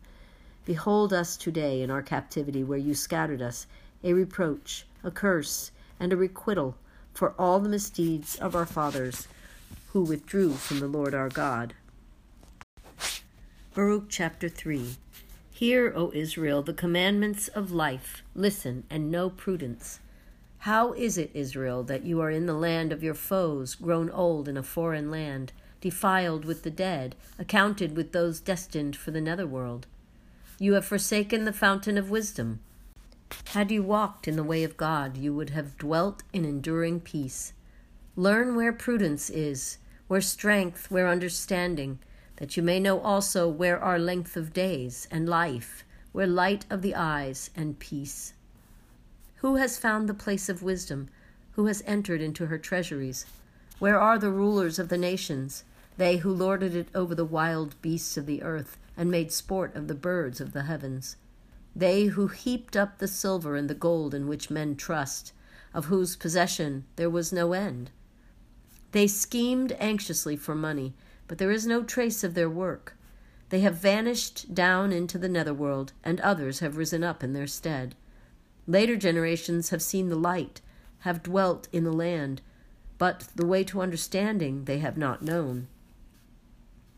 behold 0.66 1.12
us 1.14 1.36
today 1.36 1.80
in 1.80 1.90
our 1.90 2.02
captivity, 2.02 2.62
where 2.62 2.78
you 2.78 2.94
scattered 2.94 3.40
us, 3.40 3.66
a 4.02 4.12
reproach, 4.12 4.86
a 5.02 5.10
curse, 5.10 5.70
and 5.98 6.12
a 6.12 6.16
requital 6.16 6.76
for 7.14 7.34
all 7.38 7.58
the 7.58 7.68
misdeeds 7.68 8.36
of 8.36 8.54
our 8.54 8.66
fathers 8.66 9.28
who 9.94 10.02
withdrew 10.02 10.50
from 10.50 10.80
the 10.80 10.88
Lord 10.88 11.14
our 11.14 11.28
God. 11.28 11.72
Baruch 13.74 14.06
chapter 14.08 14.48
3 14.48 14.96
Hear, 15.52 15.92
O 15.94 16.10
Israel, 16.12 16.62
the 16.62 16.74
commandments 16.74 17.46
of 17.46 17.70
life. 17.70 18.24
Listen 18.34 18.82
and 18.90 19.08
know 19.08 19.30
prudence. 19.30 20.00
How 20.58 20.94
is 20.94 21.16
it, 21.16 21.30
Israel, 21.32 21.84
that 21.84 22.04
you 22.04 22.20
are 22.20 22.30
in 22.30 22.46
the 22.46 22.54
land 22.54 22.92
of 22.92 23.04
your 23.04 23.14
foes, 23.14 23.76
grown 23.76 24.10
old 24.10 24.48
in 24.48 24.56
a 24.56 24.64
foreign 24.64 25.12
land? 25.12 25.52
defiled 25.80 26.44
with 26.46 26.62
the 26.62 26.70
dead, 26.70 27.14
accounted 27.38 27.94
with 27.94 28.10
those 28.10 28.40
destined 28.40 28.96
for 28.96 29.12
the 29.12 29.20
netherworld. 29.20 29.86
You 30.58 30.72
have 30.72 30.86
forsaken 30.86 31.44
the 31.44 31.52
fountain 31.52 31.98
of 31.98 32.08
wisdom. 32.08 32.60
Had 33.48 33.70
you 33.70 33.82
walked 33.82 34.26
in 34.26 34.34
the 34.34 34.42
way 34.42 34.64
of 34.64 34.78
God, 34.78 35.18
you 35.18 35.34
would 35.34 35.50
have 35.50 35.76
dwelt 35.76 36.22
in 36.32 36.46
enduring 36.46 37.00
peace. 37.00 37.52
Learn 38.16 38.56
where 38.56 38.72
prudence 38.72 39.28
is, 39.28 39.76
where 40.14 40.20
strength, 40.20 40.92
where 40.92 41.08
understanding, 41.08 41.98
that 42.36 42.56
you 42.56 42.62
may 42.62 42.78
know 42.78 43.00
also 43.00 43.48
where 43.48 43.80
are 43.80 43.98
length 43.98 44.36
of 44.36 44.52
days 44.52 45.08
and 45.10 45.28
life, 45.28 45.84
where 46.12 46.24
light 46.24 46.64
of 46.70 46.82
the 46.82 46.94
eyes 46.94 47.50
and 47.56 47.80
peace. 47.80 48.32
Who 49.38 49.56
has 49.56 49.76
found 49.76 50.08
the 50.08 50.14
place 50.14 50.48
of 50.48 50.62
wisdom? 50.62 51.08
Who 51.56 51.66
has 51.66 51.82
entered 51.84 52.20
into 52.20 52.46
her 52.46 52.58
treasuries? 52.58 53.26
Where 53.80 53.98
are 53.98 54.16
the 54.16 54.30
rulers 54.30 54.78
of 54.78 54.88
the 54.88 54.96
nations, 54.96 55.64
they 55.96 56.18
who 56.18 56.32
lorded 56.32 56.76
it 56.76 56.90
over 56.94 57.16
the 57.16 57.24
wild 57.24 57.74
beasts 57.82 58.16
of 58.16 58.26
the 58.26 58.40
earth, 58.44 58.78
and 58.96 59.10
made 59.10 59.32
sport 59.32 59.74
of 59.74 59.88
the 59.88 59.96
birds 59.96 60.40
of 60.40 60.52
the 60.52 60.62
heavens? 60.62 61.16
They 61.74 62.04
who 62.04 62.28
heaped 62.28 62.76
up 62.76 62.98
the 62.98 63.08
silver 63.08 63.56
and 63.56 63.68
the 63.68 63.74
gold 63.74 64.14
in 64.14 64.28
which 64.28 64.48
men 64.48 64.76
trust, 64.76 65.32
of 65.74 65.86
whose 65.86 66.14
possession 66.14 66.84
there 66.94 67.10
was 67.10 67.32
no 67.32 67.52
end. 67.52 67.90
They 68.94 69.08
schemed 69.08 69.76
anxiously 69.80 70.36
for 70.36 70.54
money, 70.54 70.94
but 71.26 71.38
there 71.38 71.50
is 71.50 71.66
no 71.66 71.82
trace 71.82 72.22
of 72.22 72.34
their 72.34 72.48
work. 72.48 72.96
They 73.48 73.58
have 73.58 73.74
vanished 73.74 74.54
down 74.54 74.92
into 74.92 75.18
the 75.18 75.28
netherworld, 75.28 75.92
and 76.04 76.20
others 76.20 76.60
have 76.60 76.76
risen 76.76 77.02
up 77.02 77.24
in 77.24 77.32
their 77.32 77.48
stead. 77.48 77.96
Later 78.68 78.94
generations 78.94 79.70
have 79.70 79.82
seen 79.82 80.10
the 80.10 80.14
light, 80.14 80.60
have 81.00 81.24
dwelt 81.24 81.66
in 81.72 81.82
the 81.82 81.92
land, 81.92 82.40
but 82.96 83.26
the 83.34 83.44
way 83.44 83.64
to 83.64 83.80
understanding 83.80 84.66
they 84.66 84.78
have 84.78 84.96
not 84.96 85.22
known. 85.22 85.66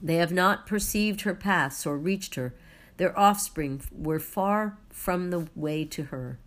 They 0.03 0.17
have 0.17 0.33
not 0.33 0.67
perceived 0.67 1.23
her 1.23 1.35
paths 1.35 1.87
or 1.87 1.97
reached 1.97 2.35
her. 2.35 2.53
Their 2.99 3.19
offspring 3.19 3.81
were 3.91 4.21
far 4.21 4.77
from 4.91 5.31
the 5.31 5.49
way 5.55 5.87
to 5.87 6.05
her. 6.05 6.39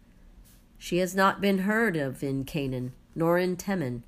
She 0.78 1.00
has 1.00 1.16
not 1.16 1.42
been 1.42 1.60
heard 1.60 1.98
of 1.98 2.22
in 2.22 2.44
Canaan, 2.44 2.94
nor 3.16 3.40
in 3.40 3.58
Teman, 3.58 4.04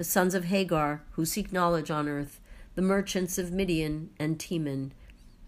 the 0.00 0.04
sons 0.04 0.34
of 0.34 0.46
Hagar, 0.46 1.02
who 1.10 1.26
seek 1.26 1.52
knowledge 1.52 1.90
on 1.90 2.08
earth, 2.08 2.40
the 2.74 2.80
merchants 2.80 3.36
of 3.36 3.52
Midian 3.52 4.08
and 4.18 4.38
Teman, 4.38 4.92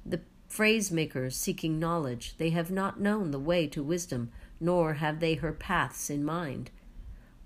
the 0.04 0.20
phrase 0.46 0.92
makers 0.92 1.34
seeking 1.34 1.78
knowledge. 1.78 2.36
They 2.36 2.50
have 2.50 2.70
not 2.70 3.00
known 3.00 3.30
the 3.30 3.38
way 3.38 3.66
to 3.68 3.82
wisdom, 3.82 4.30
nor 4.60 4.92
have 4.92 5.20
they 5.20 5.36
her 5.36 5.54
paths 5.54 6.10
in 6.10 6.22
mind. 6.22 6.70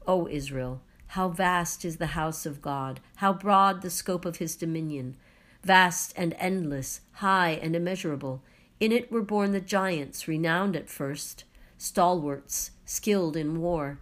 O 0.04 0.26
Israel, 0.26 0.82
how 1.06 1.28
vast 1.28 1.84
is 1.84 1.98
the 1.98 2.06
house 2.06 2.44
of 2.44 2.60
God, 2.60 2.98
how 3.14 3.32
broad 3.32 3.82
the 3.82 3.90
scope 3.90 4.24
of 4.24 4.38
his 4.38 4.56
dominion, 4.56 5.16
vast 5.62 6.12
and 6.16 6.34
endless, 6.40 7.02
high 7.12 7.50
and 7.50 7.76
immeasurable. 7.76 8.42
In 8.80 8.90
it 8.90 9.12
were 9.12 9.22
born 9.22 9.52
the 9.52 9.60
giants, 9.60 10.26
renowned 10.26 10.74
at 10.74 10.88
first, 10.88 11.44
stalwarts, 11.78 12.72
skilled 12.84 13.36
in 13.36 13.60
war. 13.60 14.00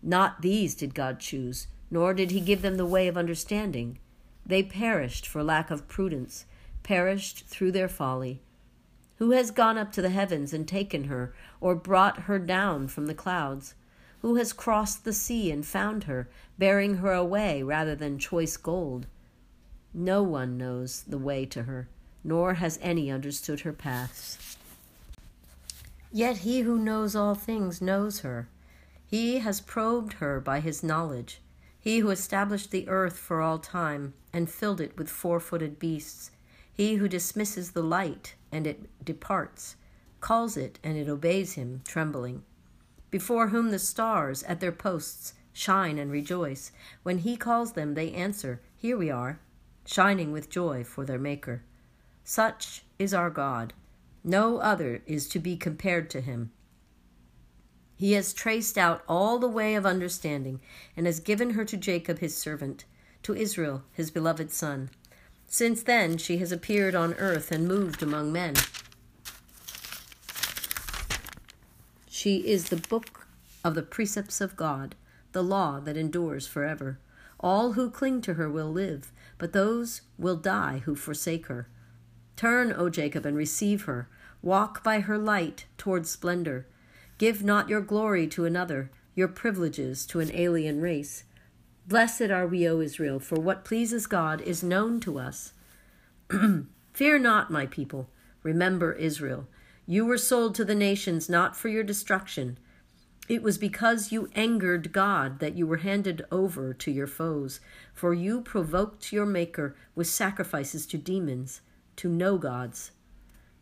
Not 0.00 0.40
these 0.40 0.76
did 0.76 0.94
God 0.94 1.18
choose, 1.18 1.66
nor 1.90 2.14
did 2.14 2.30
he 2.30 2.40
give 2.40 2.62
them 2.62 2.76
the 2.76 2.86
way 2.86 3.08
of 3.08 3.16
understanding. 3.16 3.98
They 4.44 4.62
perished 4.62 5.26
for 5.26 5.42
lack 5.42 5.70
of 5.70 5.88
prudence, 5.88 6.44
perished 6.82 7.46
through 7.46 7.72
their 7.72 7.88
folly. 7.88 8.40
Who 9.16 9.32
has 9.32 9.50
gone 9.50 9.76
up 9.76 9.92
to 9.92 10.02
the 10.02 10.10
heavens 10.10 10.52
and 10.52 10.66
taken 10.66 11.04
her, 11.04 11.34
or 11.60 11.74
brought 11.74 12.20
her 12.20 12.38
down 12.38 12.88
from 12.88 13.06
the 13.06 13.14
clouds? 13.14 13.74
Who 14.22 14.36
has 14.36 14.52
crossed 14.52 15.04
the 15.04 15.12
sea 15.12 15.50
and 15.50 15.66
found 15.66 16.04
her, 16.04 16.28
bearing 16.58 16.96
her 16.96 17.12
away 17.12 17.62
rather 17.62 17.94
than 17.94 18.18
choice 18.18 18.56
gold? 18.56 19.06
No 19.92 20.22
one 20.22 20.56
knows 20.56 21.02
the 21.02 21.18
way 21.18 21.46
to 21.46 21.64
her, 21.64 21.88
nor 22.22 22.54
has 22.54 22.78
any 22.82 23.10
understood 23.10 23.60
her 23.60 23.72
paths. 23.72 24.56
Yet 26.12 26.38
he 26.38 26.60
who 26.60 26.78
knows 26.78 27.14
all 27.14 27.34
things 27.34 27.82
knows 27.82 28.20
her. 28.20 28.48
He 29.06 29.38
has 29.38 29.60
probed 29.60 30.14
her 30.14 30.40
by 30.40 30.60
his 30.60 30.82
knowledge. 30.82 31.40
He 31.88 32.00
who 32.00 32.10
established 32.10 32.70
the 32.70 32.86
earth 32.86 33.16
for 33.16 33.40
all 33.40 33.58
time 33.58 34.12
and 34.30 34.50
filled 34.50 34.78
it 34.78 34.98
with 34.98 35.08
four 35.08 35.40
footed 35.40 35.78
beasts. 35.78 36.30
He 36.70 36.96
who 36.96 37.08
dismisses 37.08 37.70
the 37.70 37.82
light 37.82 38.34
and 38.52 38.66
it 38.66 38.90
departs, 39.02 39.74
calls 40.20 40.58
it 40.58 40.78
and 40.84 40.98
it 40.98 41.08
obeys 41.08 41.54
him, 41.54 41.80
trembling 41.86 42.42
before 43.10 43.48
whom 43.48 43.70
the 43.70 43.78
stars 43.78 44.42
at 44.42 44.60
their 44.60 44.70
posts 44.70 45.32
shine 45.54 45.96
and 45.96 46.12
rejoice. 46.12 46.72
When 47.04 47.20
he 47.20 47.38
calls 47.38 47.72
them, 47.72 47.94
they 47.94 48.12
answer, 48.12 48.60
Here 48.76 48.98
we 48.98 49.08
are, 49.08 49.40
shining 49.86 50.30
with 50.30 50.50
joy 50.50 50.84
for 50.84 51.06
their 51.06 51.18
Maker. 51.18 51.62
Such 52.22 52.84
is 52.98 53.14
our 53.14 53.30
God. 53.30 53.72
No 54.22 54.58
other 54.58 55.00
is 55.06 55.26
to 55.30 55.38
be 55.38 55.56
compared 55.56 56.10
to 56.10 56.20
him. 56.20 56.50
He 57.98 58.12
has 58.12 58.32
traced 58.32 58.78
out 58.78 59.02
all 59.08 59.40
the 59.40 59.48
way 59.48 59.74
of 59.74 59.84
understanding 59.84 60.60
and 60.96 61.04
has 61.04 61.18
given 61.18 61.50
her 61.50 61.64
to 61.64 61.76
Jacob 61.76 62.20
his 62.20 62.36
servant, 62.36 62.84
to 63.24 63.34
Israel 63.34 63.82
his 63.92 64.12
beloved 64.12 64.52
son. 64.52 64.90
Since 65.48 65.82
then 65.82 66.16
she 66.16 66.38
has 66.38 66.52
appeared 66.52 66.94
on 66.94 67.14
earth 67.14 67.50
and 67.50 67.66
moved 67.66 68.00
among 68.00 68.32
men. 68.32 68.54
She 72.08 72.46
is 72.46 72.68
the 72.68 72.76
book 72.76 73.26
of 73.64 73.74
the 73.74 73.82
precepts 73.82 74.40
of 74.40 74.56
God, 74.56 74.94
the 75.32 75.42
law 75.42 75.80
that 75.80 75.96
endures 75.96 76.46
forever. 76.46 77.00
All 77.40 77.72
who 77.72 77.90
cling 77.90 78.20
to 78.22 78.34
her 78.34 78.48
will 78.48 78.70
live, 78.70 79.10
but 79.38 79.52
those 79.52 80.02
will 80.16 80.36
die 80.36 80.82
who 80.84 80.94
forsake 80.94 81.46
her. 81.46 81.68
Turn, 82.36 82.72
O 82.72 82.88
Jacob, 82.90 83.26
and 83.26 83.36
receive 83.36 83.86
her. 83.86 84.08
Walk 84.40 84.84
by 84.84 85.00
her 85.00 85.18
light 85.18 85.66
toward 85.76 86.06
splendor. 86.06 86.68
Give 87.18 87.42
not 87.42 87.68
your 87.68 87.80
glory 87.80 88.28
to 88.28 88.44
another, 88.44 88.90
your 89.14 89.28
privileges 89.28 90.06
to 90.06 90.20
an 90.20 90.30
alien 90.32 90.80
race. 90.80 91.24
Blessed 91.86 92.30
are 92.30 92.46
we, 92.46 92.68
O 92.68 92.80
Israel, 92.80 93.18
for 93.18 93.40
what 93.40 93.64
pleases 93.64 94.06
God 94.06 94.40
is 94.40 94.62
known 94.62 95.00
to 95.00 95.18
us. 95.18 95.52
Fear 96.92 97.18
not, 97.18 97.50
my 97.50 97.66
people. 97.66 98.08
Remember 98.42 98.92
Israel. 98.92 99.48
You 99.86 100.04
were 100.04 100.18
sold 100.18 100.54
to 100.56 100.64
the 100.64 100.74
nations 100.74 101.28
not 101.28 101.56
for 101.56 101.68
your 101.68 101.82
destruction. 101.82 102.58
It 103.28 103.42
was 103.42 103.58
because 103.58 104.12
you 104.12 104.30
angered 104.34 104.92
God 104.92 105.40
that 105.40 105.56
you 105.56 105.66
were 105.66 105.78
handed 105.78 106.24
over 106.30 106.72
to 106.72 106.90
your 106.90 107.06
foes, 107.06 107.60
for 107.92 108.14
you 108.14 108.40
provoked 108.40 109.12
your 109.12 109.26
Maker 109.26 109.74
with 109.94 110.06
sacrifices 110.06 110.86
to 110.86 110.98
demons, 110.98 111.62
to 111.96 112.08
no 112.08 112.38
gods. 112.38 112.92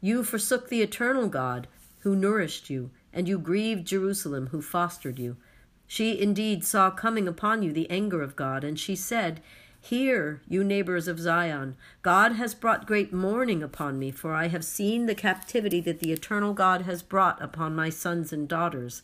You 0.01 0.25
forsook 0.25 0.69
the 0.69 0.83
eternal 0.83 1.29
God 1.29 1.69
who 2.01 2.15
nourished 2.15 2.71
you, 2.71 2.91
and 3.17 3.27
you 3.27 3.39
grieved 3.39 3.87
Jerusalem 3.87 4.49
who 4.49 4.61
fostered 4.61 5.19
you. 5.19 5.39
She 5.87 6.21
indeed 6.21 6.65
saw 6.65 6.91
coming 6.91 7.27
upon 7.27 7.63
you 7.63 7.73
the 7.73 7.89
anger 7.91 8.21
of 8.21 8.37
God, 8.37 8.63
and 8.63 8.79
she 8.79 8.95
said, 8.95 9.41
Hear, 9.81 10.43
you 10.47 10.63
neighbors 10.63 11.09
of 11.09 11.19
Zion, 11.19 11.77
God 12.03 12.33
has 12.33 12.55
brought 12.55 12.87
great 12.87 13.15
mourning 13.15 13.63
upon 13.63 13.99
me, 13.99 14.11
for 14.11 14.35
I 14.35 14.49
have 14.49 14.65
seen 14.65 15.07
the 15.07 15.15
captivity 15.15 15.81
that 15.81 16.01
the 16.01 16.13
eternal 16.13 16.53
God 16.53 16.83
has 16.83 17.03
brought 17.03 17.41
upon 17.41 17.75
my 17.75 17.89
sons 17.89 18.35
and 18.35 18.47
daughters. 18.47 19.03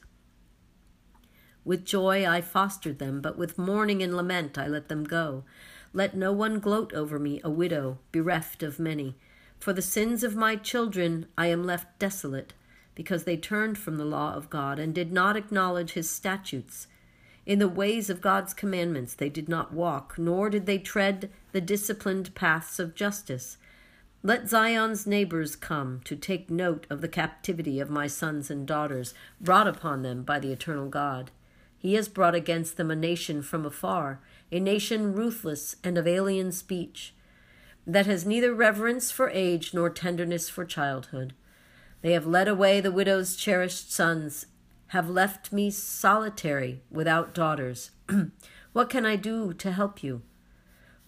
With 1.65 1.87
joy 1.87 2.27
I 2.29 2.43
fostered 2.43 2.99
them, 2.99 3.23
but 3.23 3.39
with 3.39 3.57
mourning 3.57 4.03
and 4.03 4.15
lament 4.15 4.59
I 4.59 4.67
let 4.67 4.89
them 4.89 5.05
go. 5.05 5.45
Let 5.95 6.15
no 6.15 6.33
one 6.33 6.59
gloat 6.59 6.93
over 6.93 7.19
me, 7.19 7.41
a 7.43 7.51
widow, 7.51 7.99
bereft 8.11 8.63
of 8.63 8.79
many. 8.79 9.17
For 9.59 9.73
the 9.73 9.81
sins 9.81 10.23
of 10.23 10.37
my 10.37 10.57
children 10.57 11.27
I 11.39 11.47
am 11.47 11.65
left 11.65 11.99
desolate, 11.99 12.53
because 12.95 13.25
they 13.25 13.37
turned 13.37 13.79
from 13.79 13.97
the 13.97 14.05
law 14.05 14.35
of 14.35 14.51
God 14.51 14.79
and 14.79 14.95
did 14.95 15.13
not 15.13 15.37
acknowledge 15.37 15.93
his 15.93 16.11
statutes. 16.11 16.87
In 17.45 17.59
the 17.59 17.69
ways 17.69 18.09
of 18.09 18.21
God's 18.21 18.55
commandments 18.55 19.15
they 19.15 19.29
did 19.29 19.49
not 19.49 19.73
walk, 19.73 20.17
nor 20.19 20.49
did 20.49 20.67
they 20.67 20.79
tread 20.79 21.31
the 21.53 21.61
disciplined 21.61 22.35
paths 22.35 22.79
of 22.79 22.95
justice. 22.95 23.57
Let 24.23 24.49
Zion's 24.49 25.07
neighbors 25.07 25.57
come 25.57 26.01
to 26.05 26.15
take 26.15 26.49
note 26.49 26.87
of 26.89 27.01
the 27.01 27.09
captivity 27.09 27.81
of 27.81 27.91
my 27.91 28.07
sons 28.07 28.51
and 28.51 28.65
daughters, 28.67 29.15
brought 29.41 29.67
upon 29.67 30.03
them 30.03 30.23
by 30.23 30.39
the 30.39 30.53
eternal 30.53 30.89
God. 30.89 31.33
He 31.77 31.95
has 31.95 32.09
brought 32.09 32.37
against 32.37 32.77
them 32.77 32.93
a 32.93 32.97
nation 32.97 33.43
from 33.43 33.67
afar, 33.67 34.21
a 34.53 34.61
nation 34.61 35.13
ruthless 35.13 35.75
and 35.83 35.99
of 35.99 36.07
alien 36.07 36.53
speech, 36.53 37.13
that 37.85 38.07
has 38.07 38.25
neither 38.25 38.55
reverence 38.55 39.11
for 39.11 39.29
age 39.31 39.75
nor 39.75 39.91
tenderness 39.91 40.49
for 40.49 40.65
childhood. 40.65 41.35
They 42.03 42.13
have 42.13 42.27
led 42.27 42.49
away 42.49 42.81
the 42.81 42.93
widow's 42.93 43.37
cherished 43.37 43.93
sons 43.93 44.47
have 44.93 45.09
left 45.09 45.53
me 45.55 45.71
solitary 45.71 46.83
without 46.91 47.33
daughters. 47.33 47.93
what 48.75 48.91
can 48.91 49.07
I 49.07 49.17
do 49.17 49.55
to 49.55 49.73
help 49.73 50.03
you? 50.03 50.21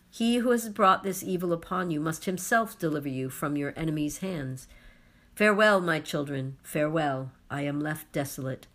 He 0.09 0.37
who 0.37 0.53
has 0.53 0.71
brought 0.71 1.03
this 1.03 1.23
evil 1.23 1.53
upon 1.53 1.91
you 1.91 2.01
must 2.01 2.25
himself 2.25 2.79
deliver 2.79 3.11
you 3.11 3.29
from 3.29 3.59
your 3.59 3.75
enemies' 3.77 4.19
hands. 4.19 4.69
Farewell, 5.35 5.83
my 5.83 6.01
children, 6.01 6.57
farewell. 6.63 7.33
I 7.51 7.63
am 7.63 7.79
left 7.79 8.11
desolate. 8.11 8.69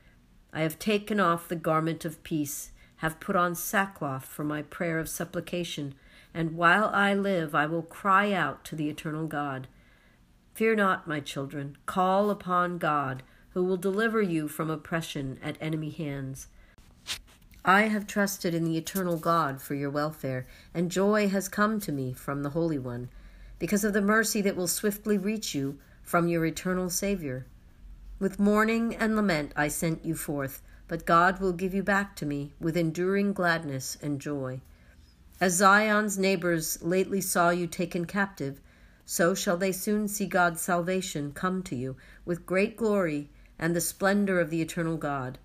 I 0.53 0.61
have 0.61 0.77
taken 0.77 1.19
off 1.19 1.47
the 1.47 1.55
garment 1.55 2.05
of 2.05 2.21
peace, 2.21 2.69
have 2.97 3.19
put 3.19 3.35
on 3.35 3.55
sackcloth 3.55 4.25
for 4.25 4.43
my 4.43 4.61
prayer 4.61 4.99
of 4.99 5.09
supplication, 5.09 5.95
and 6.35 6.55
while 6.55 6.91
I 6.93 7.15
live, 7.15 7.55
I 7.55 7.65
will 7.65 7.81
cry 7.81 8.31
out 8.31 8.63
to 8.65 8.75
the 8.75 8.89
eternal 8.89 9.25
God. 9.25 9.67
Fear 10.59 10.75
not, 10.75 11.07
my 11.07 11.21
children, 11.21 11.77
call 11.85 12.29
upon 12.29 12.79
God, 12.79 13.23
who 13.51 13.63
will 13.63 13.77
deliver 13.77 14.21
you 14.21 14.49
from 14.49 14.69
oppression 14.69 15.39
at 15.41 15.55
enemy 15.61 15.89
hands. 15.89 16.47
I 17.63 17.83
have 17.83 18.05
trusted 18.05 18.53
in 18.53 18.65
the 18.65 18.75
eternal 18.75 19.15
God 19.15 19.61
for 19.61 19.73
your 19.73 19.89
welfare, 19.89 20.45
and 20.73 20.91
joy 20.91 21.29
has 21.29 21.47
come 21.47 21.79
to 21.79 21.93
me 21.93 22.11
from 22.11 22.43
the 22.43 22.49
Holy 22.49 22.77
One, 22.77 23.07
because 23.57 23.85
of 23.85 23.93
the 23.93 24.01
mercy 24.01 24.41
that 24.41 24.57
will 24.57 24.67
swiftly 24.67 25.17
reach 25.17 25.55
you 25.55 25.79
from 26.03 26.27
your 26.27 26.45
eternal 26.45 26.89
Savior. 26.89 27.45
With 28.19 28.37
mourning 28.37 28.93
and 28.93 29.15
lament 29.15 29.53
I 29.55 29.69
sent 29.69 30.03
you 30.03 30.13
forth, 30.13 30.61
but 30.89 31.05
God 31.05 31.39
will 31.39 31.53
give 31.53 31.73
you 31.73 31.83
back 31.83 32.17
to 32.17 32.25
me 32.25 32.51
with 32.59 32.75
enduring 32.75 33.31
gladness 33.31 33.97
and 34.01 34.19
joy. 34.19 34.59
As 35.39 35.53
Zion's 35.53 36.17
neighbors 36.17 36.83
lately 36.83 37.21
saw 37.21 37.49
you 37.49 37.65
taken 37.65 38.03
captive, 38.03 38.59
so 39.11 39.33
shall 39.33 39.57
they 39.57 39.71
soon 39.71 40.07
see 40.07 40.27
God's 40.27 40.61
salvation 40.61 41.31
come 41.31 41.63
to 41.63 41.75
you 41.75 41.97
with 42.25 42.45
great 42.45 42.77
glory 42.77 43.27
and 43.57 43.75
the 43.75 43.81
splendor 43.81 44.39
of 44.39 44.51
the 44.51 44.61
eternal 44.61 44.97
God. 44.97 45.39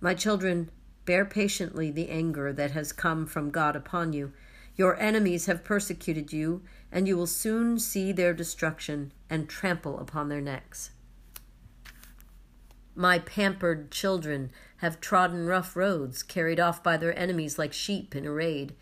My 0.00 0.14
children, 0.14 0.70
bear 1.04 1.24
patiently 1.24 1.90
the 1.90 2.10
anger 2.10 2.52
that 2.52 2.70
has 2.70 2.92
come 2.92 3.26
from 3.26 3.50
God 3.50 3.74
upon 3.74 4.12
you. 4.12 4.32
Your 4.76 4.96
enemies 5.00 5.46
have 5.46 5.64
persecuted 5.64 6.32
you, 6.32 6.62
and 6.92 7.08
you 7.08 7.16
will 7.16 7.26
soon 7.26 7.80
see 7.80 8.12
their 8.12 8.32
destruction 8.32 9.10
and 9.28 9.48
trample 9.48 9.98
upon 9.98 10.28
their 10.28 10.40
necks. 10.40 10.92
My 12.94 13.18
pampered 13.18 13.90
children 13.90 14.52
have 14.76 15.00
trodden 15.00 15.46
rough 15.46 15.74
roads, 15.74 16.22
carried 16.22 16.60
off 16.60 16.84
by 16.84 16.96
their 16.98 17.18
enemies 17.18 17.58
like 17.58 17.72
sheep 17.72 18.14
in 18.14 18.26
a 18.26 18.30
raid. 18.30 18.76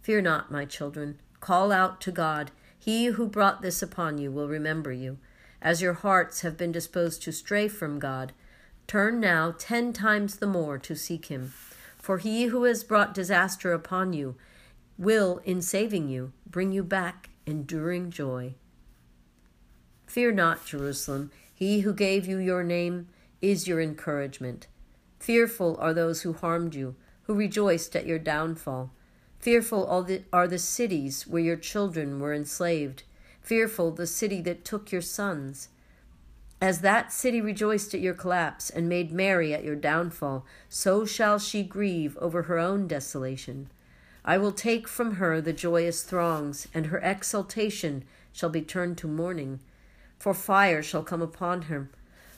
Fear 0.00 0.20
not, 0.20 0.52
my 0.52 0.64
children. 0.64 1.18
Call 1.40 1.72
out 1.72 2.00
to 2.02 2.12
God. 2.12 2.52
He 2.78 3.06
who 3.06 3.26
brought 3.26 3.62
this 3.62 3.82
upon 3.82 4.18
you 4.18 4.30
will 4.30 4.48
remember 4.48 4.92
you. 4.92 5.18
As 5.60 5.82
your 5.82 5.94
hearts 5.94 6.42
have 6.42 6.56
been 6.56 6.72
disposed 6.72 7.22
to 7.22 7.32
stray 7.32 7.68
from 7.68 7.98
God, 7.98 8.32
turn 8.86 9.20
now 9.20 9.54
ten 9.58 9.92
times 9.92 10.36
the 10.36 10.46
more 10.46 10.78
to 10.78 10.94
seek 10.94 11.26
him. 11.26 11.52
For 11.96 12.18
he 12.18 12.44
who 12.44 12.64
has 12.64 12.84
brought 12.84 13.12
disaster 13.12 13.72
upon 13.72 14.12
you 14.12 14.36
will, 14.96 15.40
in 15.44 15.62
saving 15.62 16.08
you, 16.08 16.32
bring 16.46 16.72
you 16.72 16.82
back 16.82 17.30
enduring 17.46 18.10
joy. 18.10 18.54
Fear 20.06 20.32
not, 20.32 20.64
Jerusalem. 20.64 21.30
He 21.54 21.80
who 21.80 21.92
gave 21.92 22.26
you 22.26 22.38
your 22.38 22.64
name 22.64 23.08
is 23.42 23.68
your 23.68 23.80
encouragement. 23.80 24.66
Fearful 25.18 25.76
are 25.80 25.92
those 25.92 26.22
who 26.22 26.32
harmed 26.32 26.74
you, 26.74 26.96
who 27.22 27.34
rejoiced 27.34 27.94
at 27.94 28.06
your 28.06 28.18
downfall. 28.18 28.90
Fearful 29.38 29.86
are 30.32 30.48
the 30.48 30.58
cities 30.58 31.26
where 31.26 31.42
your 31.42 31.56
children 31.56 32.18
were 32.18 32.34
enslaved. 32.34 33.04
Fearful 33.40 33.92
the 33.92 34.06
city 34.06 34.40
that 34.42 34.64
took 34.64 34.90
your 34.90 35.00
sons. 35.00 35.68
As 36.60 36.80
that 36.80 37.12
city 37.12 37.40
rejoiced 37.40 37.94
at 37.94 38.00
your 38.00 38.14
collapse 38.14 38.68
and 38.68 38.88
made 38.88 39.12
merry 39.12 39.54
at 39.54 39.62
your 39.62 39.76
downfall, 39.76 40.44
so 40.68 41.06
shall 41.06 41.38
she 41.38 41.62
grieve 41.62 42.16
over 42.18 42.42
her 42.42 42.58
own 42.58 42.88
desolation. 42.88 43.70
I 44.24 44.38
will 44.38 44.52
take 44.52 44.88
from 44.88 45.14
her 45.14 45.40
the 45.40 45.52
joyous 45.52 46.02
throngs, 46.02 46.66
and 46.74 46.86
her 46.86 46.98
exultation 46.98 48.04
shall 48.32 48.50
be 48.50 48.60
turned 48.60 48.98
to 48.98 49.06
mourning. 49.06 49.60
For 50.18 50.34
fire 50.34 50.82
shall 50.82 51.04
come 51.04 51.22
upon 51.22 51.62
her 51.62 51.88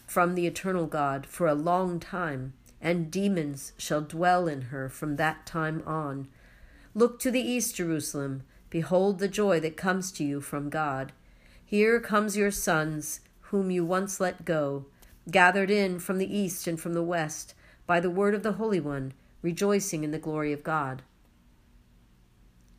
from 0.06 0.34
the 0.34 0.46
eternal 0.46 0.86
God 0.86 1.24
for 1.24 1.46
a 1.46 1.54
long 1.54 1.98
time, 1.98 2.52
and 2.80 3.10
demons 3.10 3.72
shall 3.78 4.02
dwell 4.02 4.46
in 4.46 4.62
her 4.62 4.90
from 4.90 5.16
that 5.16 5.46
time 5.46 5.82
on. 5.86 6.28
Look 6.92 7.20
to 7.20 7.30
the 7.30 7.40
east, 7.40 7.76
Jerusalem. 7.76 8.42
Behold 8.68 9.18
the 9.18 9.28
joy 9.28 9.60
that 9.60 9.76
comes 9.76 10.10
to 10.12 10.24
you 10.24 10.40
from 10.40 10.70
God. 10.70 11.12
Here 11.64 12.00
comes 12.00 12.36
your 12.36 12.50
sons, 12.50 13.20
whom 13.42 13.70
you 13.70 13.84
once 13.84 14.18
let 14.18 14.44
go, 14.44 14.86
gathered 15.30 15.70
in 15.70 16.00
from 16.00 16.18
the 16.18 16.36
east 16.36 16.66
and 16.66 16.80
from 16.80 16.94
the 16.94 17.02
west, 17.02 17.54
by 17.86 18.00
the 18.00 18.10
word 18.10 18.34
of 18.34 18.42
the 18.42 18.52
Holy 18.52 18.80
One, 18.80 19.12
rejoicing 19.40 20.02
in 20.02 20.10
the 20.10 20.18
glory 20.18 20.52
of 20.52 20.64
God. 20.64 21.02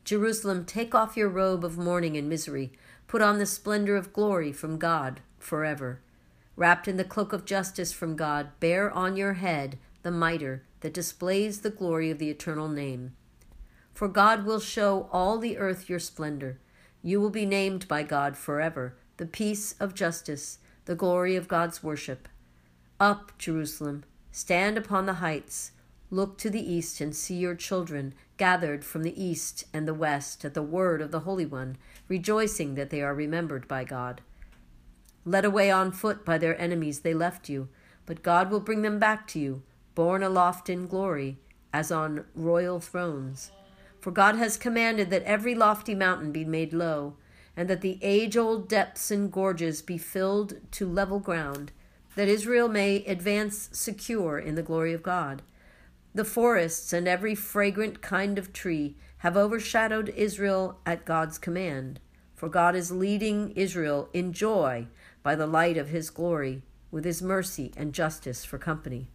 Jerusalem, 0.04 0.66
take 0.66 0.94
off 0.94 1.16
your 1.16 1.28
robe 1.28 1.64
of 1.64 1.78
mourning 1.78 2.16
and 2.16 2.28
misery, 2.28 2.72
put 3.06 3.22
on 3.22 3.38
the 3.38 3.46
splendor 3.46 3.96
of 3.96 4.12
glory 4.12 4.52
from 4.52 4.76
God 4.76 5.20
forever. 5.38 6.00
Wrapped 6.54 6.86
in 6.86 6.98
the 6.98 7.04
cloak 7.04 7.32
of 7.32 7.46
justice 7.46 7.94
from 7.94 8.16
God, 8.16 8.48
bear 8.60 8.90
on 8.90 9.16
your 9.16 9.34
head 9.34 9.78
the 10.02 10.10
mitre 10.10 10.64
that 10.80 10.92
displays 10.92 11.60
the 11.60 11.70
glory 11.70 12.10
of 12.10 12.18
the 12.18 12.28
eternal 12.28 12.68
name. 12.68 13.14
For 13.94 14.08
God 14.08 14.44
will 14.44 14.60
show 14.60 15.08
all 15.12 15.38
the 15.38 15.58
earth 15.58 15.88
your 15.88 15.98
splendor. 15.98 16.58
You 17.02 17.20
will 17.20 17.30
be 17.30 17.46
named 17.46 17.88
by 17.88 18.02
God 18.02 18.36
forever, 18.36 18.96
the 19.16 19.26
peace 19.26 19.74
of 19.80 19.94
justice, 19.94 20.58
the 20.84 20.94
glory 20.94 21.36
of 21.36 21.48
God's 21.48 21.82
worship. 21.82 22.28
Up, 22.98 23.32
Jerusalem, 23.38 24.04
stand 24.30 24.78
upon 24.78 25.06
the 25.06 25.14
heights, 25.14 25.72
look 26.10 26.38
to 26.38 26.50
the 26.50 26.72
east 26.72 27.00
and 27.00 27.14
see 27.14 27.36
your 27.36 27.54
children 27.54 28.14
gathered 28.36 28.84
from 28.84 29.02
the 29.02 29.22
east 29.22 29.64
and 29.72 29.86
the 29.86 29.94
west 29.94 30.44
at 30.44 30.54
the 30.54 30.62
word 30.62 31.00
of 31.00 31.10
the 31.10 31.20
Holy 31.20 31.46
One, 31.46 31.76
rejoicing 32.08 32.74
that 32.74 32.90
they 32.90 33.02
are 33.02 33.14
remembered 33.14 33.68
by 33.68 33.84
God. 33.84 34.20
Led 35.24 35.44
away 35.44 35.70
on 35.70 35.92
foot 35.92 36.24
by 36.24 36.38
their 36.38 36.60
enemies, 36.60 37.00
they 37.00 37.14
left 37.14 37.48
you, 37.48 37.68
but 38.06 38.22
God 38.22 38.50
will 38.50 38.60
bring 38.60 38.82
them 38.82 38.98
back 38.98 39.26
to 39.28 39.38
you, 39.38 39.62
borne 39.94 40.22
aloft 40.22 40.68
in 40.68 40.86
glory, 40.86 41.38
as 41.72 41.92
on 41.92 42.24
royal 42.34 42.80
thrones. 42.80 43.52
For 44.02 44.10
God 44.10 44.34
has 44.34 44.56
commanded 44.56 45.10
that 45.10 45.22
every 45.22 45.54
lofty 45.54 45.94
mountain 45.94 46.32
be 46.32 46.44
made 46.44 46.72
low, 46.72 47.14
and 47.56 47.70
that 47.70 47.82
the 47.82 48.00
age 48.02 48.36
old 48.36 48.68
depths 48.68 49.12
and 49.12 49.30
gorges 49.30 49.80
be 49.80 49.96
filled 49.96 50.54
to 50.72 50.88
level 50.88 51.20
ground, 51.20 51.70
that 52.16 52.26
Israel 52.26 52.68
may 52.68 53.04
advance 53.04 53.68
secure 53.70 54.40
in 54.40 54.56
the 54.56 54.62
glory 54.62 54.92
of 54.92 55.04
God. 55.04 55.42
The 56.12 56.24
forests 56.24 56.92
and 56.92 57.06
every 57.06 57.36
fragrant 57.36 58.02
kind 58.02 58.40
of 58.40 58.52
tree 58.52 58.96
have 59.18 59.36
overshadowed 59.36 60.08
Israel 60.16 60.80
at 60.84 61.04
God's 61.04 61.38
command, 61.38 62.00
for 62.34 62.48
God 62.48 62.74
is 62.74 62.90
leading 62.90 63.52
Israel 63.52 64.08
in 64.12 64.32
joy 64.32 64.88
by 65.22 65.36
the 65.36 65.46
light 65.46 65.76
of 65.76 65.90
his 65.90 66.10
glory, 66.10 66.64
with 66.90 67.04
his 67.04 67.22
mercy 67.22 67.72
and 67.76 67.92
justice 67.92 68.44
for 68.44 68.58
company. 68.58 69.10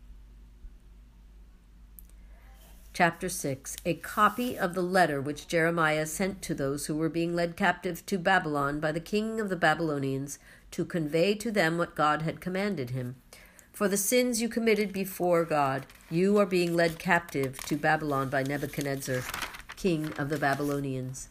Chapter 2.98 3.30
6 3.30 3.76
A 3.86 3.94
copy 3.94 4.58
of 4.58 4.74
the 4.74 4.82
letter 4.82 5.22
which 5.22 5.48
Jeremiah 5.48 6.08
sent 6.08 6.42
to 6.42 6.56
those 6.56 6.88
who 6.88 6.96
were 6.96 7.10
being 7.10 7.36
led 7.36 7.56
captive 7.56 8.04
to 8.08 8.18
Babylon 8.18 8.80
by 8.80 8.92
the 8.92 9.00
king 9.00 9.40
of 9.40 9.50
the 9.50 9.56
Babylonians 9.56 10.40
to 10.72 10.84
convey 10.84 11.36
to 11.36 11.52
them 11.52 11.78
what 11.78 11.94
God 11.94 12.24
had 12.24 12.42
commanded 12.42 12.90
him. 12.90 13.16
For 13.72 13.88
the 13.88 13.98
sins 13.98 14.42
you 14.42 14.50
committed 14.50 14.94
before 14.94 15.46
God, 15.46 15.86
you 16.10 16.40
are 16.40 16.46
being 16.48 16.76
led 16.76 16.98
captive 16.98 17.60
to 17.66 17.78
Babylon 17.78 18.30
by 18.30 18.42
Nebuchadnezzar, 18.42 19.22
king 19.76 20.12
of 20.14 20.30
the 20.30 20.40
Babylonians. 20.40 21.30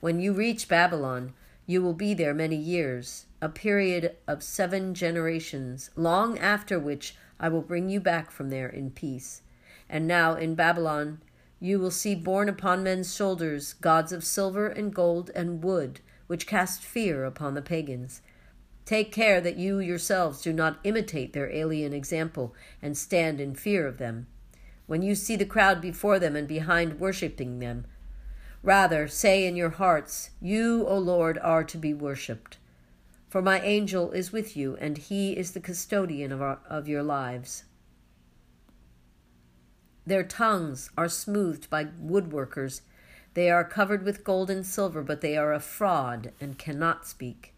When 0.00 0.20
you 0.20 0.34
reach 0.34 0.68
Babylon, 0.68 1.32
you 1.66 1.80
will 1.80 1.94
be 1.94 2.12
there 2.12 2.34
many 2.34 2.56
years, 2.56 3.24
a 3.40 3.48
period 3.48 4.16
of 4.28 4.42
seven 4.42 4.92
generations, 4.92 5.88
long 5.96 6.38
after 6.38 6.78
which 6.78 7.16
I 7.40 7.48
will 7.48 7.62
bring 7.62 7.88
you 7.88 8.00
back 8.00 8.30
from 8.30 8.50
there 8.50 8.68
in 8.68 8.90
peace. 8.90 9.40
And 9.88 10.06
now 10.06 10.34
in 10.34 10.54
Babylon 10.54 11.22
you 11.58 11.78
will 11.78 11.90
see 11.90 12.14
borne 12.14 12.48
upon 12.48 12.82
men's 12.82 13.14
shoulders 13.14 13.72
gods 13.74 14.12
of 14.12 14.24
silver 14.24 14.66
and 14.66 14.94
gold 14.94 15.30
and 15.34 15.62
wood, 15.64 16.00
which 16.26 16.46
cast 16.46 16.82
fear 16.82 17.24
upon 17.24 17.54
the 17.54 17.62
pagans. 17.62 18.20
Take 18.84 19.10
care 19.10 19.40
that 19.40 19.56
you 19.56 19.78
yourselves 19.80 20.42
do 20.42 20.52
not 20.52 20.78
imitate 20.84 21.32
their 21.32 21.50
alien 21.50 21.92
example 21.92 22.54
and 22.80 22.96
stand 22.96 23.40
in 23.40 23.54
fear 23.54 23.86
of 23.86 23.98
them. 23.98 24.26
When 24.86 25.02
you 25.02 25.14
see 25.14 25.34
the 25.34 25.44
crowd 25.44 25.80
before 25.80 26.18
them 26.18 26.36
and 26.36 26.46
behind 26.46 27.00
worshipping 27.00 27.58
them, 27.58 27.86
rather 28.62 29.08
say 29.08 29.46
in 29.46 29.56
your 29.56 29.70
hearts, 29.70 30.30
You, 30.40 30.86
O 30.86 30.98
Lord, 30.98 31.38
are 31.38 31.64
to 31.64 31.78
be 31.78 31.94
worshipped. 31.94 32.58
For 33.28 33.42
my 33.42 33.60
angel 33.60 34.12
is 34.12 34.32
with 34.32 34.56
you, 34.56 34.76
and 34.80 34.98
he 34.98 35.36
is 35.36 35.52
the 35.52 35.60
custodian 35.60 36.30
of, 36.30 36.40
our, 36.40 36.60
of 36.68 36.86
your 36.86 37.02
lives. 37.02 37.64
Their 40.06 40.22
tongues 40.22 40.88
are 40.96 41.08
smoothed 41.08 41.68
by 41.68 41.86
woodworkers. 41.86 42.82
They 43.34 43.50
are 43.50 43.64
covered 43.64 44.04
with 44.04 44.22
gold 44.22 44.50
and 44.50 44.64
silver, 44.64 45.02
but 45.02 45.20
they 45.20 45.36
are 45.36 45.52
a 45.52 45.58
fraud 45.58 46.32
and 46.40 46.56
cannot 46.56 47.06
speak. 47.06 47.52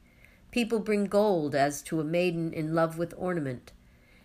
People 0.51 0.79
bring 0.79 1.05
gold 1.05 1.55
as 1.55 1.83
to 1.83 2.01
a 2.01 2.05
maiden 2.05 2.55
in 2.55 2.75
love 2.75 2.97
with 2.97 3.13
ornament, 3.19 3.73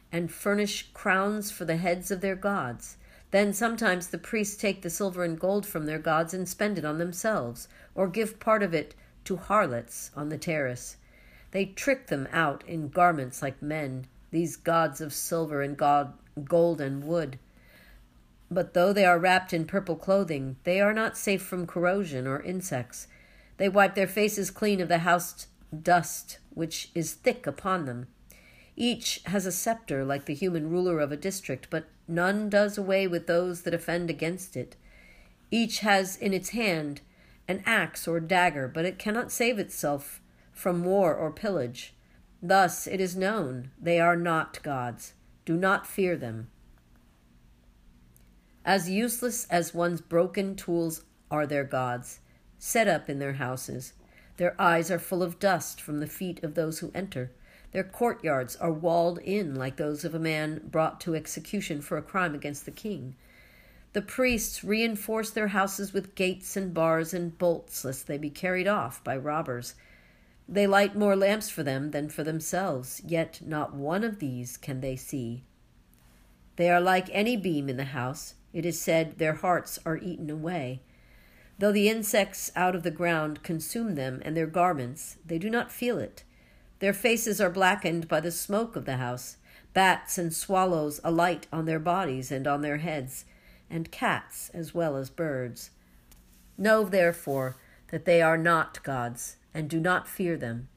and 0.09 0.31
furnish 0.31 0.89
crowns 0.93 1.51
for 1.51 1.65
the 1.65 1.75
heads 1.75 2.11
of 2.11 2.21
their 2.21 2.37
gods. 2.37 2.95
Then 3.31 3.51
sometimes 3.51 4.07
the 4.07 4.17
priests 4.17 4.55
take 4.55 4.83
the 4.83 4.89
silver 4.89 5.25
and 5.25 5.37
gold 5.37 5.65
from 5.65 5.85
their 5.85 5.99
gods 5.99 6.33
and 6.33 6.47
spend 6.47 6.77
it 6.77 6.85
on 6.85 6.99
themselves, 6.99 7.67
or 7.93 8.07
give 8.07 8.39
part 8.39 8.63
of 8.63 8.73
it 8.73 8.95
to 9.25 9.35
harlots 9.35 10.11
on 10.15 10.29
the 10.29 10.37
terrace. 10.37 10.95
They 11.51 11.65
trick 11.65 12.07
them 12.07 12.29
out 12.31 12.63
in 12.67 12.87
garments 12.87 13.41
like 13.41 13.61
men, 13.61 14.07
these 14.31 14.55
gods 14.55 15.01
of 15.01 15.11
silver 15.13 15.61
and 15.61 15.75
god, 15.75 16.13
gold 16.45 16.79
and 16.79 17.03
wood. 17.03 17.37
But 18.53 18.75
though 18.75 18.93
they 18.93 19.03
are 19.03 19.17
wrapped 19.17 19.51
in 19.51 19.65
purple 19.65 19.95
clothing, 19.95 20.57
they 20.63 20.79
are 20.79 20.93
not 20.93 21.17
safe 21.17 21.41
from 21.41 21.65
corrosion 21.65 22.27
or 22.27 22.39
insects. 22.39 23.07
They 23.57 23.67
wipe 23.67 23.95
their 23.95 24.07
faces 24.07 24.51
clean 24.51 24.79
of 24.79 24.89
the 24.89 24.99
house 24.99 25.47
dust 25.81 26.37
which 26.51 26.91
is 26.93 27.13
thick 27.13 27.47
upon 27.47 27.85
them. 27.85 28.07
Each 28.75 29.21
has 29.25 29.47
a 29.47 29.51
scepter 29.51 30.05
like 30.05 30.25
the 30.25 30.35
human 30.35 30.69
ruler 30.69 30.99
of 30.99 31.11
a 31.11 31.17
district, 31.17 31.67
but 31.71 31.85
none 32.07 32.47
does 32.47 32.77
away 32.77 33.07
with 33.07 33.25
those 33.25 33.63
that 33.63 33.73
offend 33.73 34.11
against 34.11 34.55
it. 34.55 34.75
Each 35.49 35.79
has 35.79 36.15
in 36.15 36.31
its 36.31 36.49
hand 36.49 37.01
an 37.47 37.63
axe 37.65 38.07
or 38.07 38.19
dagger, 38.19 38.67
but 38.67 38.85
it 38.85 38.99
cannot 38.99 39.31
save 39.31 39.57
itself 39.57 40.21
from 40.51 40.83
war 40.83 41.15
or 41.15 41.31
pillage. 41.31 41.95
Thus 42.41 42.85
it 42.85 43.01
is 43.01 43.15
known 43.15 43.71
they 43.81 43.99
are 43.99 44.15
not 44.15 44.61
gods. 44.61 45.13
Do 45.43 45.57
not 45.57 45.87
fear 45.87 46.15
them. 46.15 46.49
As 48.65 48.89
useless 48.89 49.45
as 49.49 49.73
one's 49.73 49.99
broken 49.99 50.55
tools 50.55 51.03
are 51.29 51.45
their 51.45 51.65
gods, 51.65 52.21
set 52.57 52.87
up 52.87 53.09
in 53.09 53.19
their 53.19 53.33
houses. 53.33 53.91
Their 54.37 54.55
eyes 54.59 54.89
are 54.89 54.99
full 54.99 55.21
of 55.21 55.37
dust 55.37 55.81
from 55.81 55.99
the 55.99 56.07
feet 56.07 56.41
of 56.43 56.55
those 56.55 56.79
who 56.79 56.91
enter. 56.95 57.31
Their 57.73 57.83
courtyards 57.83 58.55
are 58.55 58.71
walled 58.71 59.19
in 59.19 59.55
like 59.55 59.75
those 59.75 60.05
of 60.05 60.15
a 60.15 60.19
man 60.19 60.61
brought 60.63 61.01
to 61.01 61.13
execution 61.13 61.81
for 61.81 61.97
a 61.97 62.01
crime 62.01 62.33
against 62.33 62.65
the 62.65 62.71
king. 62.71 63.15
The 63.91 64.01
priests 64.01 64.63
reinforce 64.63 65.29
their 65.29 65.49
houses 65.49 65.91
with 65.91 66.15
gates 66.15 66.55
and 66.55 66.73
bars 66.73 67.13
and 67.13 67.37
bolts, 67.37 67.83
lest 67.83 68.07
they 68.07 68.17
be 68.17 68.29
carried 68.29 68.67
off 68.67 69.03
by 69.03 69.17
robbers. 69.17 69.75
They 70.47 70.67
light 70.67 70.95
more 70.95 71.15
lamps 71.15 71.49
for 71.49 71.63
them 71.63 71.91
than 71.91 72.09
for 72.09 72.23
themselves, 72.23 73.01
yet 73.05 73.41
not 73.45 73.75
one 73.75 74.03
of 74.03 74.19
these 74.19 74.55
can 74.55 74.79
they 74.79 74.95
see. 74.95 75.43
They 76.55 76.69
are 76.69 76.81
like 76.81 77.09
any 77.11 77.35
beam 77.35 77.69
in 77.69 77.77
the 77.77 77.85
house. 77.85 78.35
It 78.53 78.65
is 78.65 78.79
said 78.79 79.17
their 79.17 79.33
hearts 79.33 79.79
are 79.85 79.97
eaten 79.97 80.29
away. 80.29 80.81
Though 81.59 81.71
the 81.71 81.89
insects 81.89 82.51
out 82.55 82.75
of 82.75 82.83
the 82.83 82.91
ground 82.91 83.43
consume 83.43 83.95
them 83.95 84.21
and 84.23 84.37
their 84.37 84.47
garments, 84.47 85.17
they 85.25 85.37
do 85.37 85.49
not 85.49 85.71
feel 85.71 85.97
it. 85.97 86.23
Their 86.79 86.93
faces 86.93 87.41
are 87.41 87.49
blackened 87.49 88.07
by 88.07 88.19
the 88.19 88.31
smoke 88.31 88.75
of 88.75 88.85
the 88.85 88.97
house. 88.97 89.37
Bats 89.73 90.17
and 90.17 90.33
swallows 90.33 90.99
alight 91.03 91.47
on 91.51 91.65
their 91.65 91.79
bodies 91.79 92.31
and 92.31 92.47
on 92.47 92.61
their 92.61 92.77
heads, 92.77 93.25
and 93.69 93.91
cats 93.91 94.51
as 94.53 94.73
well 94.73 94.97
as 94.97 95.09
birds. 95.09 95.71
Know, 96.57 96.83
therefore, 96.83 97.57
that 97.89 98.05
they 98.05 98.21
are 98.21 98.37
not 98.37 98.83
gods, 98.83 99.37
and 99.53 99.69
do 99.69 99.79
not 99.79 100.07
fear 100.07 100.37
them. 100.37 100.67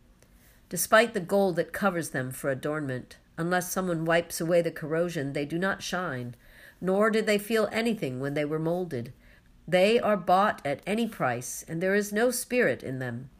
Despite 0.68 1.12
the 1.12 1.20
gold 1.20 1.56
that 1.56 1.72
covers 1.72 2.10
them 2.10 2.30
for 2.30 2.50
adornment, 2.50 3.18
unless 3.36 3.70
someone 3.70 4.04
wipes 4.04 4.40
away 4.40 4.62
the 4.62 4.70
corrosion, 4.70 5.32
they 5.32 5.44
do 5.44 5.58
not 5.58 5.82
shine, 5.82 6.34
nor 6.80 7.10
did 7.10 7.26
they 7.26 7.38
feel 7.38 7.68
anything 7.72 8.20
when 8.20 8.34
they 8.34 8.44
were 8.44 8.58
molded. 8.58 9.12
They 9.66 9.98
are 9.98 10.16
bought 10.16 10.64
at 10.64 10.82
any 10.86 11.08
price, 11.08 11.64
and 11.66 11.82
there 11.82 11.94
is 11.94 12.12
no 12.12 12.30
spirit 12.30 12.82
in 12.82 12.98
them. 12.98 13.30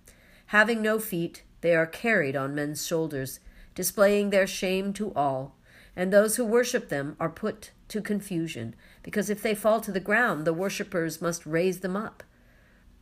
Having 0.46 0.82
no 0.82 0.98
feet, 0.98 1.42
they 1.60 1.74
are 1.74 1.86
carried 1.86 2.36
on 2.36 2.54
men's 2.54 2.86
shoulders, 2.86 3.40
displaying 3.74 4.30
their 4.30 4.46
shame 4.46 4.92
to 4.94 5.12
all, 5.14 5.56
and 5.94 6.12
those 6.12 6.36
who 6.36 6.44
worship 6.44 6.88
them 6.88 7.16
are 7.20 7.28
put 7.28 7.70
to 7.88 8.00
confusion, 8.00 8.74
because 9.02 9.30
if 9.30 9.42
they 9.42 9.54
fall 9.54 9.80
to 9.80 9.92
the 9.92 10.00
ground, 10.00 10.44
the 10.44 10.52
worshippers 10.52 11.22
must 11.22 11.46
raise 11.46 11.80
them 11.80 11.96
up. 11.96 12.22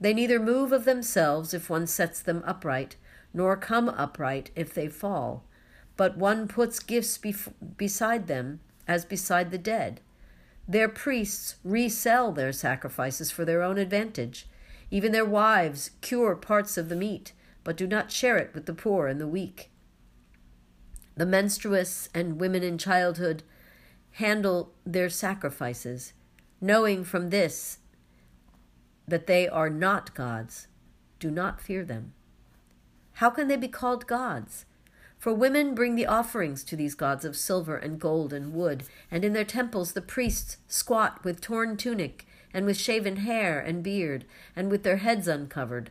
They 0.01 0.13
neither 0.13 0.41
move 0.41 0.73
of 0.73 0.85
themselves 0.85 1.55
if 1.55 1.71
one 1.71 1.87
sets 1.87 2.21
them 2.21 2.43
upright, 2.47 2.97
nor 3.33 3.57
come 3.57 3.89
upright 3.89 4.51
if 4.55 4.75
they 4.75 4.89
fall, 4.89 5.45
but 5.97 6.19
one 6.19 6.47
puts 6.47 6.79
gifts 6.81 7.17
bef- 7.17 7.53
beside 7.77 8.27
them 8.27 8.61
as 8.87 9.05
beside 9.05 9.51
the 9.51 9.59
dead 9.59 10.01
their 10.67 10.89
priests 10.89 11.57
resell 11.63 12.33
their 12.33 12.53
sacrifices 12.53 13.31
for 13.31 13.45
their 13.45 13.63
own 13.63 13.79
advantage. 13.79 14.47
Even 14.91 15.13
their 15.13 15.25
wives 15.25 15.91
cure 16.01 16.35
parts 16.35 16.77
of 16.77 16.89
the 16.89 16.97
meat, 16.97 17.33
but 17.65 17.77
do 17.77 17.87
not 17.87 18.13
share 18.13 18.39
it 18.39 18.55
with 18.55 18.67
the 18.67 18.75
poor 18.75 19.07
and 19.07 19.21
the 19.21 19.27
weak. 19.27 19.71
The 21.17 21.27
menstruous 21.27 22.09
and 22.15 22.41
women 22.41 22.63
in 22.63 22.79
childhood 22.79 23.43
handle 24.13 24.73
their 24.87 25.09
sacrifices, 25.09 26.13
knowing 26.61 27.05
from 27.05 27.31
this 27.31 27.79
that 29.07 29.27
they 29.27 29.49
are 29.49 29.71
not 29.71 30.15
gods. 30.15 30.69
Do 31.19 31.31
not 31.31 31.61
fear 31.61 31.85
them. 31.85 32.15
How 33.15 33.31
can 33.31 33.49
they 33.49 33.57
be 33.57 33.69
called 33.69 34.07
gods? 34.07 34.65
For 35.25 35.33
women 35.33 35.75
bring 35.75 35.95
the 35.95 36.05
offerings 36.05 36.63
to 36.65 36.77
these 36.77 36.95
gods 36.95 37.25
of 37.25 37.35
silver 37.35 37.79
and 37.79 37.99
gold 37.99 38.31
and 38.35 38.53
wood, 38.53 38.85
and 39.11 39.25
in 39.25 39.33
their 39.33 39.43
temples 39.43 39.95
the 39.95 40.03
priests 40.03 40.59
squat 40.69 41.25
with 41.25 41.41
torn 41.41 41.79
tunic, 41.79 42.27
and 42.53 42.67
with 42.67 42.77
shaven 42.77 43.17
hair 43.17 43.59
and 43.59 43.83
beard, 43.83 44.27
and 44.55 44.71
with 44.71 44.83
their 44.83 44.99
heads 44.99 45.27
uncovered. 45.27 45.91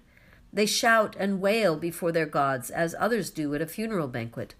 They 0.53 0.67
shout 0.67 1.15
and 1.17 1.41
wail 1.41 1.77
before 1.77 2.11
their 2.11 2.27
gods, 2.27 2.69
as 2.69 2.93
others 2.99 3.31
do 3.31 3.55
at 3.55 3.61
a 3.63 3.65
funeral 3.65 4.07
banquet. 4.07 4.53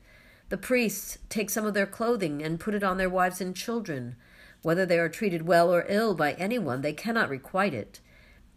The 0.50 0.58
priests 0.58 1.20
take 1.30 1.52
some 1.52 1.68
of 1.68 1.76
their 1.76 1.86
clothing 1.86 2.42
and 2.42 2.60
put 2.60 2.74
it 2.74 2.84
on 2.84 2.98
their 2.98 3.12
wives 3.12 3.40
and 3.42 3.56
children. 3.56 4.16
Whether 4.64 4.88
they 4.88 4.98
are 4.98 5.08
treated 5.08 5.46
well 5.46 5.72
or 5.72 5.86
ill 5.88 6.16
by 6.16 6.34
anyone, 6.34 6.82
they 6.82 6.94
cannot 6.94 7.30
requite 7.30 7.76
it. 7.76 8.00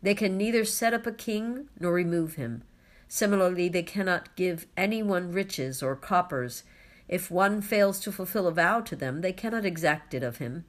They 0.00 0.14
can 0.14 0.38
neither 0.38 0.64
set 0.64 0.94
up 0.94 1.06
a 1.06 1.12
king 1.12 1.68
nor 1.78 1.92
remove 1.92 2.36
him. 2.36 2.62
Similarly, 3.08 3.68
they 3.68 3.82
cannot 3.82 4.34
give 4.36 4.66
anyone 4.76 5.32
riches 5.32 5.82
or 5.82 5.96
coppers. 5.96 6.64
If 7.08 7.30
one 7.30 7.60
fails 7.60 8.00
to 8.00 8.12
fulfill 8.12 8.46
a 8.46 8.52
vow 8.52 8.80
to 8.80 8.96
them, 8.96 9.20
they 9.20 9.32
cannot 9.32 9.64
exact 9.64 10.14
it 10.14 10.22
of 10.22 10.38
him. 10.38 10.64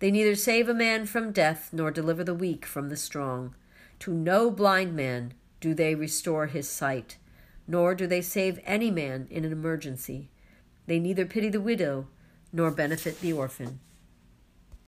They 0.00 0.10
neither 0.10 0.34
save 0.34 0.68
a 0.68 0.74
man 0.74 1.06
from 1.06 1.32
death 1.32 1.70
nor 1.72 1.90
deliver 1.90 2.24
the 2.24 2.34
weak 2.34 2.66
from 2.66 2.88
the 2.88 2.96
strong. 2.96 3.54
To 4.00 4.12
no 4.12 4.50
blind 4.50 4.94
man 4.94 5.34
do 5.60 5.74
they 5.74 5.94
restore 5.94 6.46
his 6.46 6.68
sight, 6.68 7.16
nor 7.66 7.94
do 7.94 8.06
they 8.06 8.22
save 8.22 8.60
any 8.64 8.90
man 8.90 9.26
in 9.30 9.44
an 9.44 9.52
emergency. 9.52 10.30
They 10.86 10.98
neither 10.98 11.26
pity 11.26 11.48
the 11.48 11.60
widow 11.60 12.06
nor 12.52 12.70
benefit 12.70 13.20
the 13.20 13.32
orphan. 13.32 13.80